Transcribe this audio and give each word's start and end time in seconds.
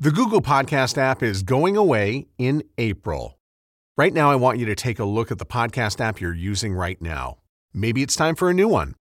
The 0.00 0.10
Google 0.10 0.42
Podcast 0.42 0.98
app 0.98 1.22
is 1.22 1.44
going 1.44 1.76
away 1.76 2.26
in 2.36 2.64
April. 2.78 3.38
Right 3.96 4.12
now, 4.12 4.28
I 4.28 4.34
want 4.34 4.58
you 4.58 4.66
to 4.66 4.74
take 4.74 4.98
a 4.98 5.04
look 5.04 5.30
at 5.30 5.38
the 5.38 5.46
podcast 5.46 6.00
app 6.00 6.20
you're 6.20 6.34
using 6.34 6.74
right 6.74 7.00
now. 7.00 7.38
Maybe 7.72 8.02
it's 8.02 8.16
time 8.16 8.34
for 8.34 8.50
a 8.50 8.54
new 8.54 8.66
one. 8.66 8.96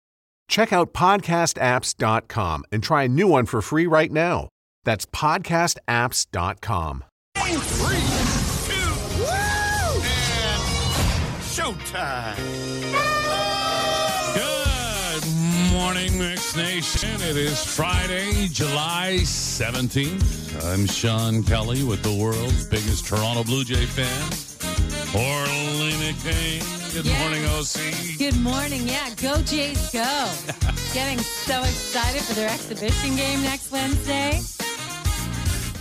Check 0.47 0.71
out 0.71 0.93
podcastapps.com 0.93 2.65
and 2.71 2.83
try 2.83 3.03
a 3.03 3.07
new 3.07 3.27
one 3.27 3.47
for 3.47 3.59
free 3.63 3.87
right 3.87 4.11
now. 4.11 4.49
That's 4.83 5.07
podcastapps.com. 5.07 7.03
Three, 7.37 7.95
two, 8.67 9.25
and 10.05 10.61
showtime. 11.41 12.82
Morning, 15.93 16.17
Mix 16.17 16.55
Nation. 16.55 17.21
It 17.21 17.37
is 17.37 17.63
Friday, 17.63 18.47
July 18.47 19.19
17th. 19.21 20.65
I'm 20.65 20.87
Sean 20.87 21.43
Kelly 21.43 21.83
with 21.83 22.01
the 22.01 22.11
world's 22.11 22.65
biggest 22.65 23.05
Toronto 23.05 23.43
Blue 23.43 23.63
Jay 23.63 23.85
fan, 23.85 24.09
Orlena 25.13 26.13
Kane. 26.23 26.63
Good 26.93 27.05
Yeah. 27.05 27.19
morning, 27.19 27.45
OC. 27.45 28.17
Good 28.17 28.39
morning. 28.39 28.87
Yeah, 28.87 29.07
go 29.21 29.39
Jays, 29.43 29.91
go. 29.91 30.01
Getting 30.95 31.19
so 31.19 31.61
excited 31.61 32.23
for 32.23 32.33
their 32.33 32.49
exhibition 32.49 33.15
game 33.15 33.43
next 33.43 33.71
Wednesday. 33.71 34.41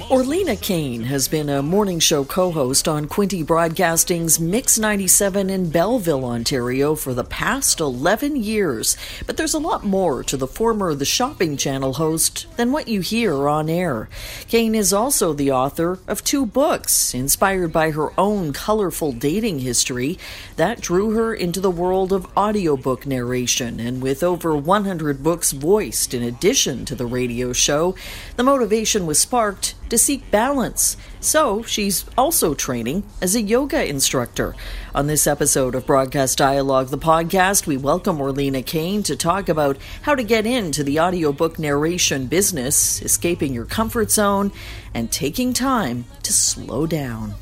Orlena 0.09 0.61
Kane 0.61 1.05
has 1.05 1.29
been 1.29 1.48
a 1.48 1.62
morning 1.62 1.98
show 1.98 2.24
co 2.24 2.51
host 2.51 2.88
on 2.88 3.06
Quinte 3.06 3.47
Broadcasting's 3.47 4.41
Mix 4.41 4.79
97 4.79 5.48
in 5.48 5.70
Belleville, 5.70 6.24
Ontario 6.24 6.95
for 6.95 7.15
the 7.15 7.24
past 7.24 7.79
11 7.79 8.37
years. 8.37 8.96
But 9.27 9.37
there's 9.37 9.55
a 9.55 9.59
lot 9.59 9.84
more 9.84 10.24
to 10.24 10.37
the 10.37 10.46
former 10.46 10.95
The 10.95 11.05
Shopping 11.05 11.57
Channel 11.57 11.95
host 11.95 12.46
than 12.57 12.73
what 12.73 12.88
you 12.88 13.01
hear 13.01 13.48
on 13.48 13.70
air. 13.70 14.09
Kane 14.48 14.74
is 14.74 14.93
also 14.93 15.33
the 15.33 15.52
author 15.52 15.98
of 16.09 16.24
two 16.24 16.46
books 16.46 17.15
inspired 17.15 17.73
by 17.73 17.93
her 17.93 18.12
own 18.19 18.52
colorful 18.52 19.12
dating 19.12 19.60
history 19.60 20.18
that 20.63 20.80
drew 20.80 21.10
her 21.10 21.35
into 21.35 21.59
the 21.59 21.68
world 21.68 22.13
of 22.13 22.24
audiobook 22.37 23.05
narration. 23.05 23.80
And 23.80 24.01
with 24.01 24.23
over 24.23 24.55
100 24.55 25.21
books 25.21 25.51
voiced 25.51 26.15
in 26.15 26.23
addition 26.23 26.85
to 26.85 26.95
the 26.95 27.05
radio 27.05 27.52
show, 27.52 27.96
the 28.37 28.45
motivation 28.45 29.05
was 29.05 29.18
sparked 29.18 29.74
to 29.90 29.99
seek 29.99 30.30
balance. 30.30 30.96
So 31.18 31.65
she's 31.65 32.05
also 32.16 32.55
training 32.55 33.02
as 33.21 33.35
a 33.35 33.43
yoga 33.43 33.85
instructor. 33.85 34.55
On 34.95 35.09
this 35.09 35.27
episode 35.27 35.74
of 35.74 35.85
Broadcast 35.85 36.38
Dialogue, 36.38 36.90
the 36.90 36.96
podcast, 36.96 37.66
we 37.66 37.77
welcome 37.77 38.18
Orlena 38.18 38.65
Kane 38.65 39.02
to 39.02 39.16
talk 39.16 39.49
about 39.49 39.79
how 40.02 40.15
to 40.15 40.23
get 40.23 40.46
into 40.46 40.85
the 40.85 41.01
audiobook 41.01 41.59
narration 41.59 42.29
business, 42.29 43.02
escaping 43.02 43.52
your 43.52 43.66
comfort 43.66 44.13
zone, 44.13 44.52
and 44.95 45.10
taking 45.10 45.55
time 45.55 46.05
to 46.23 46.33
slow 46.33 46.87
down. 46.87 47.35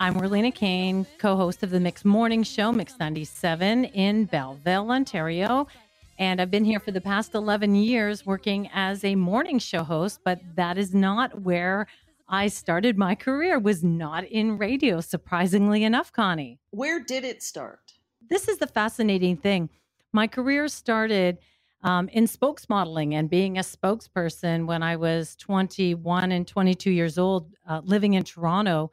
I'm 0.00 0.14
Orlena 0.14 0.54
Kane, 0.54 1.06
co 1.18 1.36
host 1.36 1.62
of 1.62 1.68
the 1.70 1.78
Mix 1.78 2.06
Morning 2.06 2.42
Show, 2.42 2.72
Mix 2.72 2.98
97 2.98 3.84
in 3.84 4.24
Belleville, 4.24 4.90
Ontario. 4.90 5.68
And 6.18 6.40
I've 6.40 6.50
been 6.50 6.64
here 6.64 6.80
for 6.80 6.90
the 6.90 7.02
past 7.02 7.34
11 7.34 7.74
years 7.74 8.24
working 8.24 8.70
as 8.72 9.04
a 9.04 9.14
morning 9.14 9.58
show 9.58 9.84
host, 9.84 10.20
but 10.24 10.40
that 10.56 10.78
is 10.78 10.94
not 10.94 11.42
where 11.42 11.86
I 12.28 12.48
started 12.48 12.96
my 12.96 13.14
career, 13.14 13.58
was 13.58 13.84
not 13.84 14.24
in 14.24 14.56
radio, 14.56 15.02
surprisingly 15.02 15.84
enough, 15.84 16.12
Connie. 16.12 16.58
Where 16.70 17.00
did 17.00 17.24
it 17.24 17.42
start? 17.42 17.92
this 18.30 18.48
is 18.48 18.58
the 18.58 18.66
fascinating 18.66 19.36
thing. 19.36 19.68
My 20.12 20.26
career 20.26 20.68
started 20.68 21.38
um, 21.82 22.08
in 22.08 22.26
spokesmodeling 22.26 23.14
and 23.14 23.28
being 23.28 23.58
a 23.58 23.62
spokesperson 23.62 24.66
when 24.66 24.82
I 24.82 24.96
was 24.96 25.36
21 25.36 26.32
and 26.32 26.46
22 26.46 26.90
years 26.90 27.18
old, 27.18 27.50
uh, 27.68 27.80
living 27.84 28.14
in 28.14 28.24
Toronto, 28.24 28.92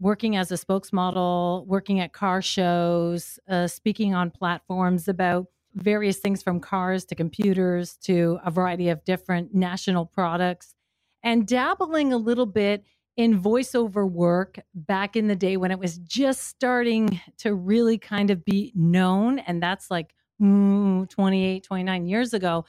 working 0.00 0.36
as 0.36 0.50
a 0.50 0.54
spokesmodel, 0.54 1.66
working 1.66 2.00
at 2.00 2.12
car 2.12 2.42
shows, 2.42 3.38
uh, 3.48 3.66
speaking 3.66 4.14
on 4.14 4.30
platforms 4.30 5.08
about 5.08 5.46
various 5.74 6.18
things 6.18 6.42
from 6.42 6.60
cars 6.60 7.04
to 7.04 7.14
computers 7.14 7.96
to 7.96 8.38
a 8.44 8.50
variety 8.50 8.88
of 8.88 9.04
different 9.04 9.54
national 9.54 10.06
products, 10.06 10.74
and 11.22 11.46
dabbling 11.46 12.12
a 12.12 12.16
little 12.16 12.46
bit 12.46 12.84
in 13.16 13.40
voiceover 13.40 14.08
work 14.10 14.58
back 14.74 15.16
in 15.16 15.28
the 15.28 15.36
day 15.36 15.56
when 15.56 15.70
it 15.70 15.78
was 15.78 15.98
just 15.98 16.42
starting 16.42 17.20
to 17.38 17.54
really 17.54 17.96
kind 17.96 18.30
of 18.30 18.44
be 18.44 18.72
known. 18.74 19.38
And 19.38 19.62
that's 19.62 19.90
like 19.90 20.14
mm, 20.42 21.08
28, 21.08 21.62
29 21.62 22.06
years 22.06 22.34
ago 22.34 22.64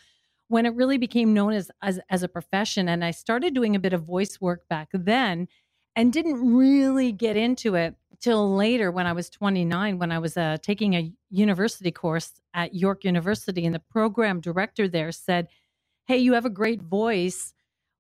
when 0.47 0.67
it 0.67 0.75
really 0.75 0.99
became 0.99 1.33
known 1.33 1.53
as, 1.53 1.71
as, 1.81 1.99
as 2.09 2.21
a 2.21 2.27
profession. 2.27 2.87
And 2.87 3.03
I 3.03 3.11
started 3.11 3.55
doing 3.55 3.75
a 3.75 3.79
bit 3.79 3.93
of 3.93 4.03
voice 4.03 4.39
work 4.39 4.67
back 4.69 4.89
then 4.93 5.47
and 5.95 6.11
didn't 6.11 6.55
really 6.55 7.11
get 7.11 7.37
into 7.37 7.75
it 7.75 7.95
till 8.19 8.55
later 8.55 8.91
when 8.91 9.07
I 9.07 9.13
was 9.13 9.29
29, 9.29 9.99
when 9.99 10.11
I 10.11 10.19
was 10.19 10.37
uh, 10.37 10.57
taking 10.61 10.95
a 10.95 11.11
university 11.29 11.91
course 11.91 12.31
at 12.53 12.73
York 12.73 13.03
University. 13.03 13.65
And 13.65 13.75
the 13.75 13.79
program 13.79 14.39
director 14.39 14.87
there 14.87 15.11
said, 15.11 15.47
Hey, 16.05 16.17
you 16.17 16.33
have 16.33 16.45
a 16.45 16.49
great 16.49 16.81
voice. 16.81 17.53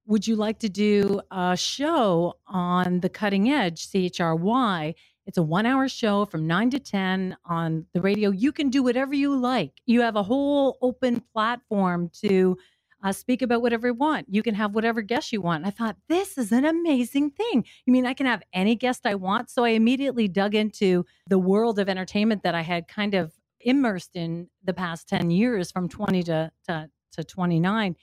Would 0.07 0.27
you 0.27 0.35
like 0.35 0.59
to 0.59 0.69
do 0.69 1.21
a 1.31 1.57
show 1.57 2.35
on 2.47 2.99
the 2.99 3.09
cutting 3.09 3.49
edge 3.49 3.87
CHRY 3.87 4.95
it's 5.25 5.37
a 5.37 5.43
one 5.43 5.65
hour 5.65 5.87
show 5.87 6.25
from 6.25 6.45
9 6.45 6.69
to 6.71 6.79
10 6.79 7.37
on 7.45 7.85
the 7.93 8.01
radio. 8.01 8.29
You 8.29 8.51
can 8.51 8.69
do 8.69 8.83
whatever 8.83 9.13
you 9.15 9.35
like. 9.35 9.81
You 9.85 10.01
have 10.01 10.15
a 10.15 10.23
whole 10.23 10.77
open 10.81 11.21
platform 11.33 12.09
to 12.21 12.57
uh, 13.05 13.11
speak 13.11 13.41
about 13.41 13.61
whatever 13.61 13.87
you 13.87 13.93
want. 13.93 14.25
You 14.29 14.41
can 14.41 14.55
have 14.55 14.73
whatever 14.73 15.01
guest 15.01 15.31
you 15.31 15.39
want. 15.39 15.63
And 15.63 15.67
i 15.67 15.69
thought 15.69 15.95
this 16.09 16.37
is 16.37 16.51
an 16.51 16.65
amazing 16.65 17.29
thing. 17.29 17.63
You 17.85 17.93
mean 17.93 18.05
i 18.05 18.13
can 18.13 18.25
have 18.25 18.43
any 18.51 18.75
guest 18.75 19.05
i 19.05 19.15
want? 19.15 19.49
So 19.49 19.63
i 19.63 19.69
immediately 19.69 20.27
dug 20.27 20.55
into 20.55 21.05
the 21.27 21.39
world 21.39 21.79
of 21.79 21.87
entertainment 21.87 22.43
that 22.43 22.55
i 22.55 22.61
had 22.61 22.87
kind 22.87 23.13
of 23.13 23.33
immersed 23.61 24.15
in 24.15 24.49
the 24.63 24.73
past 24.73 25.07
10 25.07 25.31
years 25.31 25.71
from 25.71 25.87
20 25.87 26.23
to, 26.23 26.51
to, 26.67 26.89
to 27.13 27.23
29 27.23 27.95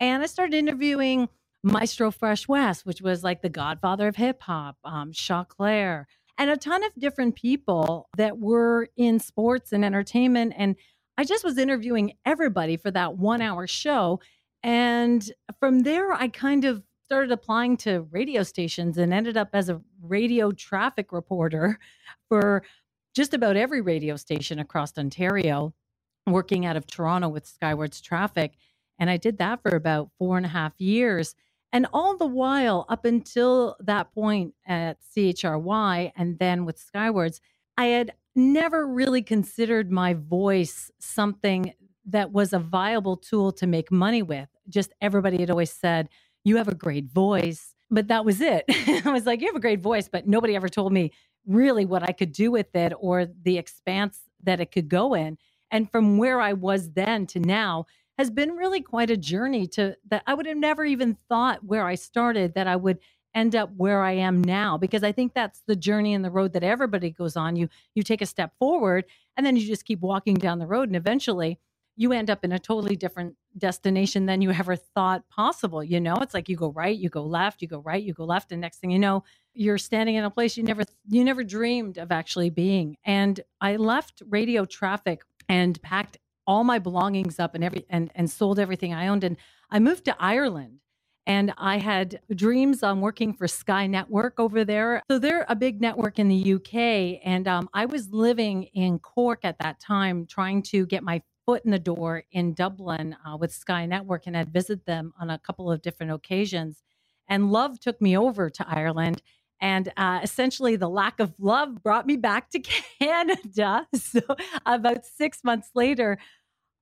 and 0.00 0.22
I 0.22 0.26
started 0.26 0.54
interviewing 0.56 1.28
Maestro 1.62 2.10
Fresh 2.10 2.48
Wes, 2.48 2.84
which 2.84 3.00
was 3.00 3.24
like 3.24 3.42
the 3.42 3.48
godfather 3.48 4.08
of 4.08 4.16
hip 4.16 4.42
hop, 4.42 4.76
um, 4.84 5.12
Shaw 5.12 5.44
Claire, 5.44 6.06
and 6.36 6.50
a 6.50 6.56
ton 6.56 6.84
of 6.84 6.92
different 6.98 7.36
people 7.36 8.08
that 8.16 8.38
were 8.38 8.88
in 8.96 9.20
sports 9.20 9.72
and 9.72 9.84
entertainment. 9.84 10.52
And 10.56 10.76
I 11.16 11.24
just 11.24 11.44
was 11.44 11.58
interviewing 11.58 12.14
everybody 12.24 12.76
for 12.76 12.90
that 12.90 13.16
one 13.16 13.40
hour 13.40 13.66
show. 13.66 14.20
And 14.62 15.30
from 15.60 15.80
there, 15.80 16.12
I 16.12 16.28
kind 16.28 16.64
of 16.64 16.82
started 17.04 17.30
applying 17.30 17.76
to 17.76 18.02
radio 18.10 18.42
stations 18.42 18.98
and 18.98 19.12
ended 19.12 19.36
up 19.36 19.50
as 19.52 19.68
a 19.68 19.80
radio 20.02 20.50
traffic 20.50 21.12
reporter 21.12 21.78
for 22.28 22.64
just 23.14 23.34
about 23.34 23.56
every 23.56 23.80
radio 23.80 24.16
station 24.16 24.58
across 24.58 24.96
Ontario, 24.98 25.72
working 26.26 26.66
out 26.66 26.76
of 26.76 26.86
Toronto 26.86 27.28
with 27.28 27.46
Skywards 27.46 28.00
Traffic. 28.00 28.54
And 28.98 29.08
I 29.08 29.16
did 29.16 29.38
that 29.38 29.62
for 29.62 29.76
about 29.76 30.10
four 30.18 30.36
and 30.36 30.46
a 30.46 30.48
half 30.48 30.80
years. 30.80 31.34
And 31.72 31.86
all 31.92 32.16
the 32.16 32.26
while, 32.26 32.86
up 32.88 33.04
until 33.04 33.76
that 33.80 34.12
point 34.12 34.54
at 34.66 34.98
CHRY 35.14 36.12
and 36.16 36.38
then 36.38 36.64
with 36.64 36.78
Skywards, 36.78 37.40
I 37.76 37.86
had 37.86 38.12
never 38.36 38.86
really 38.86 39.22
considered 39.22 39.90
my 39.90 40.14
voice 40.14 40.90
something 40.98 41.74
that 42.06 42.32
was 42.32 42.52
a 42.52 42.58
viable 42.58 43.16
tool 43.16 43.52
to 43.52 43.66
make 43.66 43.90
money 43.90 44.22
with. 44.22 44.48
Just 44.68 44.92
everybody 45.00 45.38
had 45.38 45.50
always 45.50 45.72
said, 45.72 46.08
You 46.44 46.56
have 46.56 46.68
a 46.68 46.74
great 46.74 47.06
voice. 47.06 47.74
But 47.90 48.08
that 48.08 48.24
was 48.24 48.40
it. 48.40 48.64
I 49.06 49.10
was 49.12 49.26
like, 49.26 49.40
You 49.40 49.48
have 49.48 49.56
a 49.56 49.60
great 49.60 49.80
voice, 49.80 50.08
but 50.08 50.26
nobody 50.26 50.56
ever 50.56 50.68
told 50.68 50.92
me 50.92 51.12
really 51.46 51.84
what 51.84 52.02
I 52.02 52.12
could 52.12 52.32
do 52.32 52.50
with 52.50 52.74
it 52.74 52.92
or 52.98 53.26
the 53.26 53.58
expanse 53.58 54.20
that 54.42 54.60
it 54.60 54.72
could 54.72 54.88
go 54.88 55.14
in. 55.14 55.38
And 55.70 55.90
from 55.90 56.18
where 56.18 56.40
I 56.40 56.52
was 56.52 56.92
then 56.92 57.26
to 57.28 57.40
now, 57.40 57.86
has 58.18 58.30
been 58.30 58.52
really 58.52 58.80
quite 58.80 59.10
a 59.10 59.16
journey 59.16 59.66
to 59.66 59.96
that 60.08 60.22
I 60.26 60.34
would 60.34 60.46
have 60.46 60.56
never 60.56 60.84
even 60.84 61.16
thought 61.28 61.64
where 61.64 61.86
I 61.86 61.96
started 61.96 62.54
that 62.54 62.68
I 62.68 62.76
would 62.76 62.98
end 63.34 63.56
up 63.56 63.70
where 63.76 64.02
I 64.02 64.12
am 64.12 64.42
now 64.42 64.78
because 64.78 65.02
I 65.02 65.12
think 65.12 65.34
that's 65.34 65.62
the 65.66 65.76
journey 65.76 66.14
and 66.14 66.24
the 66.24 66.30
road 66.30 66.52
that 66.52 66.62
everybody 66.62 67.10
goes 67.10 67.36
on. 67.36 67.56
You 67.56 67.68
you 67.94 68.02
take 68.02 68.22
a 68.22 68.26
step 68.26 68.52
forward 68.58 69.04
and 69.36 69.44
then 69.44 69.56
you 69.56 69.66
just 69.66 69.84
keep 69.84 70.00
walking 70.00 70.34
down 70.36 70.58
the 70.58 70.66
road 70.66 70.88
and 70.88 70.96
eventually 70.96 71.58
you 71.96 72.12
end 72.12 72.28
up 72.28 72.44
in 72.44 72.52
a 72.52 72.58
totally 72.58 72.96
different 72.96 73.36
destination 73.56 74.26
than 74.26 74.42
you 74.42 74.50
ever 74.50 74.74
thought 74.74 75.28
possible. 75.28 75.82
You 75.82 76.00
know, 76.00 76.16
it's 76.16 76.34
like 76.34 76.48
you 76.48 76.56
go 76.56 76.70
right, 76.72 76.96
you 76.96 77.08
go 77.08 77.22
left, 77.22 77.62
you 77.62 77.68
go 77.68 77.78
right, 77.78 78.02
you 78.02 78.12
go 78.12 78.24
left, 78.24 78.50
and 78.50 78.60
next 78.60 78.78
thing 78.78 78.90
you 78.90 78.98
know, 78.98 79.22
you're 79.52 79.78
standing 79.78 80.16
in 80.16 80.24
a 80.24 80.30
place 80.30 80.56
you 80.56 80.62
never 80.62 80.82
you 81.08 81.24
never 81.24 81.44
dreamed 81.44 81.98
of 81.98 82.10
actually 82.10 82.50
being. 82.50 82.96
And 83.04 83.40
I 83.60 83.76
left 83.76 84.22
radio 84.28 84.64
traffic 84.64 85.22
and 85.48 85.80
packed 85.82 86.18
all 86.46 86.64
my 86.64 86.78
belongings 86.78 87.38
up 87.38 87.54
and 87.54 87.64
every 87.64 87.86
and 87.88 88.10
and 88.14 88.30
sold 88.30 88.58
everything 88.58 88.92
I 88.92 89.08
owned 89.08 89.24
and 89.24 89.36
I 89.70 89.78
moved 89.78 90.04
to 90.06 90.16
Ireland 90.18 90.80
and 91.26 91.54
I 91.58 91.78
had 91.78 92.20
dreams 92.34 92.82
on 92.82 93.00
working 93.00 93.34
for 93.34 93.48
Sky 93.48 93.86
Network 93.86 94.40
over 94.40 94.64
there. 94.64 95.02
So 95.10 95.18
they're 95.18 95.46
a 95.48 95.56
big 95.56 95.80
network 95.80 96.18
in 96.18 96.28
the 96.28 96.54
UK 96.54 97.20
and 97.24 97.48
um, 97.48 97.68
I 97.74 97.86
was 97.86 98.10
living 98.12 98.64
in 98.74 98.98
Cork 99.00 99.40
at 99.44 99.58
that 99.60 99.80
time 99.80 100.26
trying 100.26 100.62
to 100.64 100.86
get 100.86 101.02
my 101.04 101.22
foot 101.46 101.64
in 101.64 101.72
the 101.72 101.80
door 101.80 102.24
in 102.32 102.54
Dublin 102.54 103.16
uh, 103.26 103.36
with 103.38 103.52
Sky 103.54 103.86
Network 103.86 104.26
and 104.26 104.36
I'd 104.36 104.52
visit 104.52 104.86
them 104.86 105.14
on 105.20 105.30
a 105.30 105.38
couple 105.38 105.70
of 105.72 105.82
different 105.82 106.12
occasions 106.12 106.78
And 107.28 107.50
love 107.50 107.80
took 107.80 108.00
me 108.00 108.16
over 108.16 108.50
to 108.50 108.66
Ireland. 108.68 109.22
And 109.60 109.92
uh, 109.96 110.20
essentially, 110.22 110.76
the 110.76 110.88
lack 110.88 111.20
of 111.20 111.34
love 111.38 111.82
brought 111.82 112.06
me 112.06 112.16
back 112.16 112.50
to 112.50 112.60
Canada. 113.00 113.86
So, 113.94 114.20
about 114.66 115.06
six 115.06 115.42
months 115.44 115.70
later, 115.74 116.18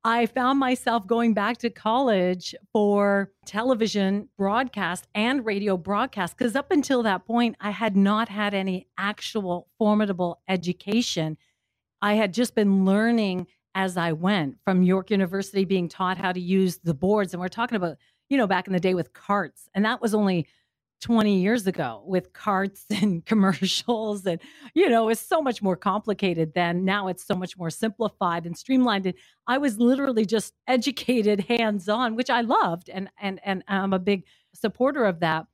I 0.05 0.27
found 0.27 0.59
myself 0.59 1.07
going 1.07 1.33
back 1.33 1.59
to 1.59 1.71
college 1.71 2.57
for 2.73 3.31
television 3.47 4.29
broadcast 4.37 5.07
and 5.15 5.47
radio 5.47 5.77
broadcast 5.77 6.37
because 6.37 6.57
up 6.57 6.73
until 6.73 7.05
that 7.05 7.25
point, 7.25 7.55
I 7.61 7.71
had 7.71 7.97
not 7.97 8.29
had 8.29 8.53
any 8.53 8.89
actual 8.99 9.69
formidable 9.79 10.43
education. 10.49 11.39
I 12.01 12.15
had 12.15 12.35
just 12.35 12.57
been 12.57 12.85
learning 12.85 13.47
as 13.77 13.97
I 13.97 14.11
went 14.13 14.57
from 14.65 14.83
York 14.83 15.11
University, 15.11 15.65
being 15.65 15.89
taught 15.89 16.19
how 16.19 16.33
to 16.33 16.41
use 16.41 16.79
the 16.79 16.95
boards. 16.95 17.33
And 17.33 17.41
we're 17.41 17.49
talking 17.49 17.77
about, 17.77 17.97
you 18.29 18.37
know, 18.37 18.49
back 18.49 18.67
in 18.67 18.73
the 18.73 18.81
day 18.81 18.95
with 18.95 19.13
carts. 19.13 19.69
And 19.73 19.85
that 19.85 20.03
was 20.03 20.15
only 20.15 20.49
20 21.03 21.41
years 21.41 21.67
ago 21.67 22.03
with 22.07 22.33
carts 22.33 22.87
and 22.91 23.27
commercials 23.27 24.25
and 24.25 24.41
you 24.73 24.89
know 24.89 25.09
it's 25.09 25.21
so 25.21 25.43
much 25.43 25.61
more 25.61 25.77
complicated 25.77 26.55
than 26.55 26.85
now 26.85 27.09
it's 27.09 27.27
so 27.27 27.35
much 27.35 27.59
more 27.59 27.71
simplified 27.71 28.47
and 28.47 28.57
streamlined. 28.57 29.05
And 29.05 29.17
i 29.47 29.59
was 29.59 29.79
literally 29.79 30.25
just 30.25 30.55
educated 30.67 31.41
hands 31.49 31.89
on 31.89 32.17
which 32.17 32.31
i 32.31 32.41
loved 32.41 32.89
and 32.89 33.11
and 33.21 33.41
and 33.45 33.63
i'm 33.69 33.93
a 33.93 33.99
big 33.99 34.25
supporter 34.55 35.05
of 35.05 35.21
that. 35.21 35.47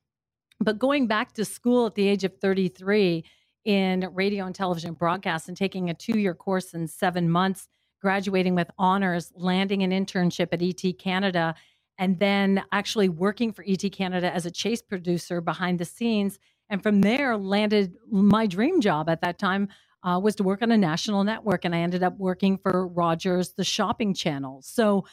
But 0.61 0.79
going 0.79 1.07
back 1.07 1.33
to 1.35 1.45
school 1.45 1.87
at 1.87 1.95
the 1.95 2.09
age 2.09 2.25
of 2.25 2.35
33 2.41 3.25
in 3.65 4.09
radio 4.13 4.45
and 4.45 4.55
television 4.55 4.93
broadcast 4.95 5.49
and 5.49 5.57
taking 5.57 5.89
a 5.89 5.95
2 5.95 6.19
year 6.19 6.35
course 6.35 6.75
in 6.75 6.87
7 6.87 7.31
months 7.31 7.69
graduating 8.01 8.55
with 8.55 8.71
honors 8.79 9.33
landing 9.35 9.83
an 9.83 9.91
internship 9.91 10.49
at 10.53 10.63
ET 10.63 10.99
Canada 10.99 11.55
and 11.99 12.19
then 12.19 12.63
actually 12.73 13.09
working 13.09 13.53
for 13.53 13.65
ET 13.67 13.83
Canada 13.93 14.33
as 14.33 14.47
a 14.47 14.51
chase 14.51 14.83
producer 14.83 15.41
behind 15.41 15.79
the 15.79 15.85
scenes. 15.85 16.39
And 16.71 16.83
from 16.83 17.01
there, 17.01 17.37
landed 17.37 17.95
my 18.11 18.47
dream 18.47 18.81
job 18.81 19.09
at 19.09 19.21
that 19.23 19.39
time 19.39 19.69
uh, 20.05 20.21
was 20.23 20.37
to 20.37 20.43
work 20.45 20.63
on 20.63 20.71
a 20.71 20.79
national 20.79 21.25
network. 21.25 21.65
And 21.65 21.75
I 21.75 21.81
ended 21.81 22.03
up 22.03 22.17
working 22.19 22.59
for 22.59 22.87
Rogers, 22.87 23.55
the 23.57 23.65
shopping 23.65 24.15
channel. 24.15 24.63
So, 24.63 25.05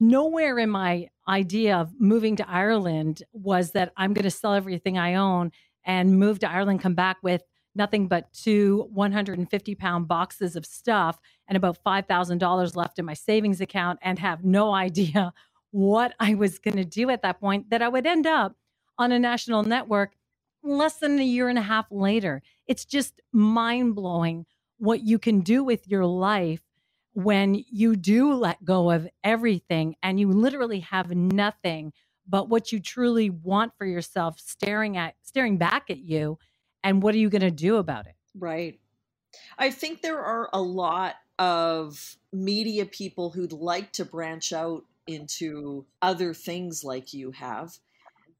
nowhere 0.00 0.58
in 0.58 0.68
my 0.68 1.08
idea 1.28 1.76
of 1.76 1.92
moving 2.00 2.34
to 2.34 2.48
Ireland 2.48 3.22
was 3.32 3.70
that 3.72 3.92
I'm 3.96 4.14
going 4.14 4.24
to 4.24 4.30
sell 4.30 4.52
everything 4.52 4.98
I 4.98 5.14
own 5.14 5.52
and 5.84 6.18
move 6.18 6.40
to 6.40 6.50
Ireland, 6.50 6.80
come 6.80 6.94
back 6.94 7.18
with 7.22 7.42
nothing 7.74 8.08
but 8.08 8.32
two 8.32 8.88
150 8.92 9.74
pound 9.76 10.08
boxes 10.08 10.56
of 10.56 10.66
stuff 10.66 11.18
and 11.48 11.56
about 11.56 11.78
$5,000 11.84 12.76
left 12.76 12.98
in 12.98 13.04
my 13.04 13.14
savings 13.14 13.60
account 13.60 13.98
and 14.02 14.18
have 14.18 14.44
no 14.44 14.72
idea 14.74 15.32
what 15.72 16.14
I 16.20 16.34
was 16.34 16.58
going 16.58 16.76
to 16.76 16.84
do 16.84 17.10
at 17.10 17.22
that 17.22 17.40
point, 17.40 17.70
that 17.70 17.82
I 17.82 17.88
would 17.88 18.06
end 18.06 18.26
up 18.26 18.54
on 18.98 19.10
a 19.10 19.18
national 19.18 19.64
network 19.64 20.14
less 20.62 20.98
than 20.98 21.18
a 21.18 21.24
year 21.24 21.48
and 21.48 21.58
a 21.58 21.62
half 21.62 21.86
later. 21.90 22.42
It's 22.66 22.84
just 22.84 23.20
mind 23.32 23.96
blowing 23.96 24.46
what 24.78 25.02
you 25.02 25.18
can 25.18 25.40
do 25.40 25.64
with 25.64 25.88
your 25.88 26.06
life 26.06 26.62
when 27.14 27.62
you 27.70 27.96
do 27.96 28.32
let 28.32 28.64
go 28.64 28.90
of 28.90 29.08
everything 29.22 29.94
and 30.02 30.18
you 30.18 30.30
literally 30.30 30.80
have 30.80 31.14
nothing 31.14 31.92
but 32.26 32.48
what 32.48 32.72
you 32.72 32.80
truly 32.80 33.28
want 33.28 33.72
for 33.76 33.86
yourself 33.86 34.38
staring 34.38 34.96
at 34.96 35.14
staring 35.22 35.58
back 35.58 35.90
at 35.90 35.98
you 35.98 36.38
and 36.82 37.02
what 37.02 37.14
are 37.14 37.18
you 37.18 37.28
going 37.28 37.42
to 37.42 37.50
do 37.50 37.76
about 37.76 38.06
it 38.06 38.14
right 38.34 38.80
i 39.58 39.70
think 39.70 40.00
there 40.00 40.20
are 40.20 40.48
a 40.52 40.60
lot 40.60 41.16
of 41.38 42.16
media 42.32 42.86
people 42.86 43.30
who'd 43.30 43.52
like 43.52 43.92
to 43.92 44.04
branch 44.04 44.52
out 44.52 44.84
into 45.06 45.86
other 46.00 46.34
things 46.34 46.84
like 46.84 47.12
you 47.12 47.30
have. 47.32 47.72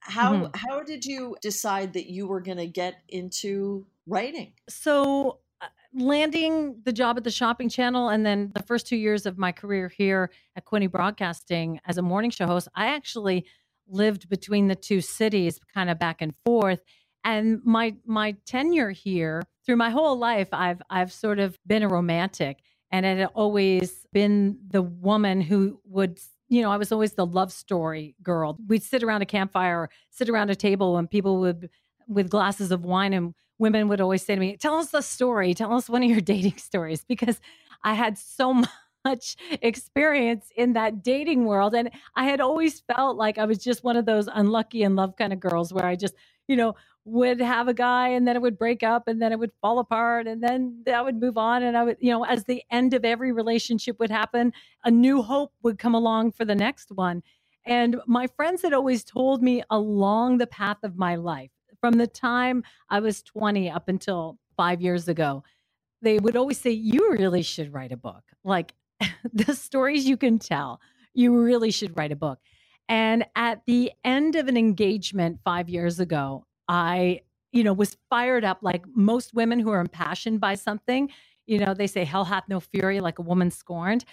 How 0.00 0.32
mm-hmm. 0.32 0.46
how 0.54 0.82
did 0.82 1.04
you 1.04 1.36
decide 1.40 1.92
that 1.92 2.10
you 2.10 2.26
were 2.26 2.40
going 2.40 2.58
to 2.58 2.66
get 2.66 2.96
into 3.08 3.86
writing? 4.06 4.52
So 4.68 5.38
uh, 5.60 5.66
landing 5.94 6.80
the 6.84 6.92
job 6.92 7.16
at 7.16 7.24
the 7.24 7.30
shopping 7.30 7.68
channel 7.68 8.08
and 8.08 8.26
then 8.26 8.50
the 8.54 8.62
first 8.64 8.88
2 8.88 8.96
years 8.96 9.26
of 9.26 9.38
my 9.38 9.52
career 9.52 9.88
here 9.88 10.30
at 10.56 10.64
Quinte 10.64 10.90
Broadcasting 10.90 11.78
as 11.86 11.98
a 11.98 12.02
morning 12.02 12.32
show 12.32 12.46
host, 12.46 12.66
I 12.74 12.86
actually 12.86 13.46
lived 13.88 14.28
between 14.28 14.66
the 14.66 14.74
two 14.74 15.00
cities 15.00 15.60
kind 15.72 15.88
of 15.88 15.98
back 15.98 16.20
and 16.20 16.34
forth 16.44 16.80
and 17.24 17.60
my 17.64 17.94
my 18.06 18.32
tenure 18.46 18.90
here 18.90 19.42
through 19.64 19.76
my 19.76 19.90
whole 19.90 20.16
life 20.16 20.48
I've 20.52 20.82
I've 20.90 21.12
sort 21.12 21.38
of 21.38 21.58
been 21.66 21.82
a 21.82 21.88
romantic 21.88 22.58
and 22.90 23.06
it 23.06 23.18
had 23.18 23.30
always 23.34 24.06
been 24.12 24.58
the 24.68 24.82
woman 24.82 25.40
who 25.40 25.80
would 25.84 26.20
you 26.52 26.60
know, 26.60 26.70
I 26.70 26.76
was 26.76 26.92
always 26.92 27.14
the 27.14 27.24
love 27.24 27.50
story 27.50 28.14
girl. 28.22 28.58
We'd 28.68 28.82
sit 28.82 29.02
around 29.02 29.22
a 29.22 29.26
campfire, 29.26 29.88
sit 30.10 30.28
around 30.28 30.50
a 30.50 30.54
table, 30.54 30.98
and 30.98 31.10
people 31.10 31.40
would, 31.40 31.70
with 32.06 32.28
glasses 32.28 32.70
of 32.70 32.84
wine, 32.84 33.14
and 33.14 33.32
women 33.58 33.88
would 33.88 34.02
always 34.02 34.22
say 34.22 34.34
to 34.34 34.40
me, 34.40 34.58
Tell 34.58 34.74
us 34.74 34.90
the 34.90 35.00
story. 35.00 35.54
Tell 35.54 35.72
us 35.72 35.88
one 35.88 36.02
of 36.02 36.10
your 36.10 36.20
dating 36.34 36.58
stories. 36.58 37.06
Because 37.08 37.40
I 37.82 37.94
had 37.94 38.18
so 38.18 38.62
much 39.04 39.36
experience 39.62 40.50
in 40.54 40.74
that 40.74 41.02
dating 41.02 41.46
world. 41.46 41.74
And 41.74 41.90
I 42.16 42.24
had 42.24 42.42
always 42.42 42.80
felt 42.80 43.16
like 43.16 43.38
I 43.38 43.46
was 43.46 43.56
just 43.56 43.82
one 43.82 43.96
of 43.96 44.04
those 44.04 44.28
unlucky 44.30 44.82
in 44.82 44.94
love 44.94 45.16
kind 45.16 45.32
of 45.32 45.40
girls 45.40 45.72
where 45.72 45.86
I 45.86 45.96
just, 45.96 46.12
you 46.48 46.56
know, 46.56 46.74
would 47.04 47.40
have 47.40 47.68
a 47.68 47.74
guy 47.74 48.08
and 48.08 48.26
then 48.26 48.36
it 48.36 48.42
would 48.42 48.58
break 48.58 48.82
up 48.82 49.08
and 49.08 49.20
then 49.20 49.32
it 49.32 49.38
would 49.38 49.50
fall 49.60 49.78
apart 49.80 50.26
and 50.26 50.42
then 50.42 50.84
I 50.86 51.02
would 51.02 51.20
move 51.20 51.36
on 51.36 51.62
and 51.62 51.76
I 51.76 51.82
would, 51.82 51.96
you 52.00 52.10
know, 52.10 52.24
as 52.24 52.44
the 52.44 52.62
end 52.70 52.94
of 52.94 53.04
every 53.04 53.32
relationship 53.32 53.98
would 53.98 54.10
happen, 54.10 54.52
a 54.84 54.90
new 54.90 55.22
hope 55.22 55.52
would 55.62 55.78
come 55.78 55.94
along 55.94 56.32
for 56.32 56.44
the 56.44 56.54
next 56.54 56.90
one. 56.92 57.22
And 57.64 57.96
my 58.06 58.28
friends 58.28 58.62
had 58.62 58.72
always 58.72 59.04
told 59.04 59.42
me 59.42 59.62
along 59.70 60.38
the 60.38 60.46
path 60.46 60.78
of 60.82 60.96
my 60.96 61.16
life, 61.16 61.50
from 61.80 61.94
the 61.94 62.06
time 62.06 62.62
I 62.88 63.00
was 63.00 63.22
20 63.22 63.70
up 63.70 63.88
until 63.88 64.38
five 64.56 64.80
years 64.80 65.08
ago, 65.08 65.42
they 66.00 66.18
would 66.18 66.36
always 66.36 66.58
say, 66.58 66.70
You 66.70 67.12
really 67.12 67.42
should 67.42 67.72
write 67.72 67.92
a 67.92 67.96
book. 67.96 68.22
Like 68.44 68.74
the 69.32 69.54
stories 69.54 70.06
you 70.08 70.16
can 70.16 70.38
tell, 70.38 70.80
you 71.14 71.36
really 71.36 71.70
should 71.70 71.96
write 71.96 72.12
a 72.12 72.16
book. 72.16 72.38
And 72.88 73.24
at 73.36 73.62
the 73.66 73.92
end 74.04 74.36
of 74.36 74.48
an 74.48 74.56
engagement 74.56 75.40
five 75.44 75.68
years 75.68 76.00
ago, 76.00 76.44
I, 76.72 77.20
you 77.52 77.62
know, 77.62 77.74
was 77.74 77.98
fired 78.08 78.44
up 78.44 78.60
like 78.62 78.82
most 78.94 79.34
women 79.34 79.60
who 79.60 79.70
are 79.70 79.80
impassioned 79.80 80.40
by 80.40 80.54
something. 80.54 81.10
You 81.46 81.58
know, 81.58 81.74
they 81.74 81.86
say, 81.86 82.04
hell 82.04 82.24
hath 82.24 82.48
no 82.48 82.60
fury 82.60 83.00
like 83.00 83.18
a 83.18 83.22
woman 83.22 83.50
scorned. 83.50 84.06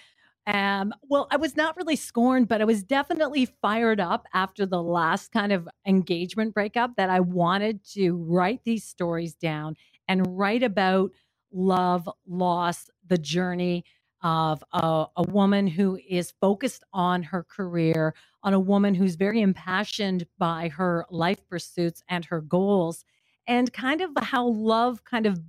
Um, 0.46 0.92
well, 1.08 1.26
I 1.30 1.38
was 1.38 1.56
not 1.56 1.74
really 1.78 1.96
scorned, 1.96 2.48
but 2.48 2.60
I 2.60 2.66
was 2.66 2.82
definitely 2.82 3.46
fired 3.46 3.98
up 3.98 4.26
after 4.34 4.66
the 4.66 4.82
last 4.82 5.32
kind 5.32 5.52
of 5.52 5.68
engagement 5.86 6.52
breakup 6.52 6.96
that 6.96 7.08
I 7.08 7.20
wanted 7.20 7.82
to 7.92 8.16
write 8.16 8.60
these 8.64 8.84
stories 8.84 9.34
down 9.34 9.76
and 10.06 10.38
write 10.38 10.62
about 10.62 11.12
love, 11.52 12.10
loss, 12.26 12.90
the 13.06 13.18
journey 13.18 13.84
of 14.22 14.62
a, 14.72 15.06
a 15.16 15.22
woman 15.22 15.66
who 15.66 15.98
is 16.08 16.32
focused 16.40 16.84
on 16.92 17.22
her 17.22 17.42
career, 17.44 18.14
on 18.42 18.54
a 18.54 18.60
woman 18.60 18.94
who's 18.94 19.14
very 19.16 19.40
impassioned 19.40 20.26
by 20.38 20.68
her 20.68 21.06
life 21.10 21.46
pursuits 21.48 22.02
and 22.08 22.24
her 22.26 22.40
goals, 22.40 23.04
and 23.46 23.72
kind 23.72 24.00
of 24.00 24.10
how 24.20 24.46
love 24.46 25.04
kind 25.04 25.26
of 25.26 25.40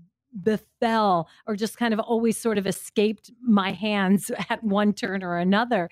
befell 0.44 1.28
or 1.46 1.56
just 1.56 1.78
kind 1.78 1.94
of 1.94 2.00
always 2.00 2.38
sort 2.38 2.58
of 2.58 2.66
escaped 2.66 3.32
my 3.42 3.72
hands 3.72 4.32
at 4.50 4.63
one 4.63 4.94
turn 4.94 5.24
or 5.24 5.38
another. 5.38 5.90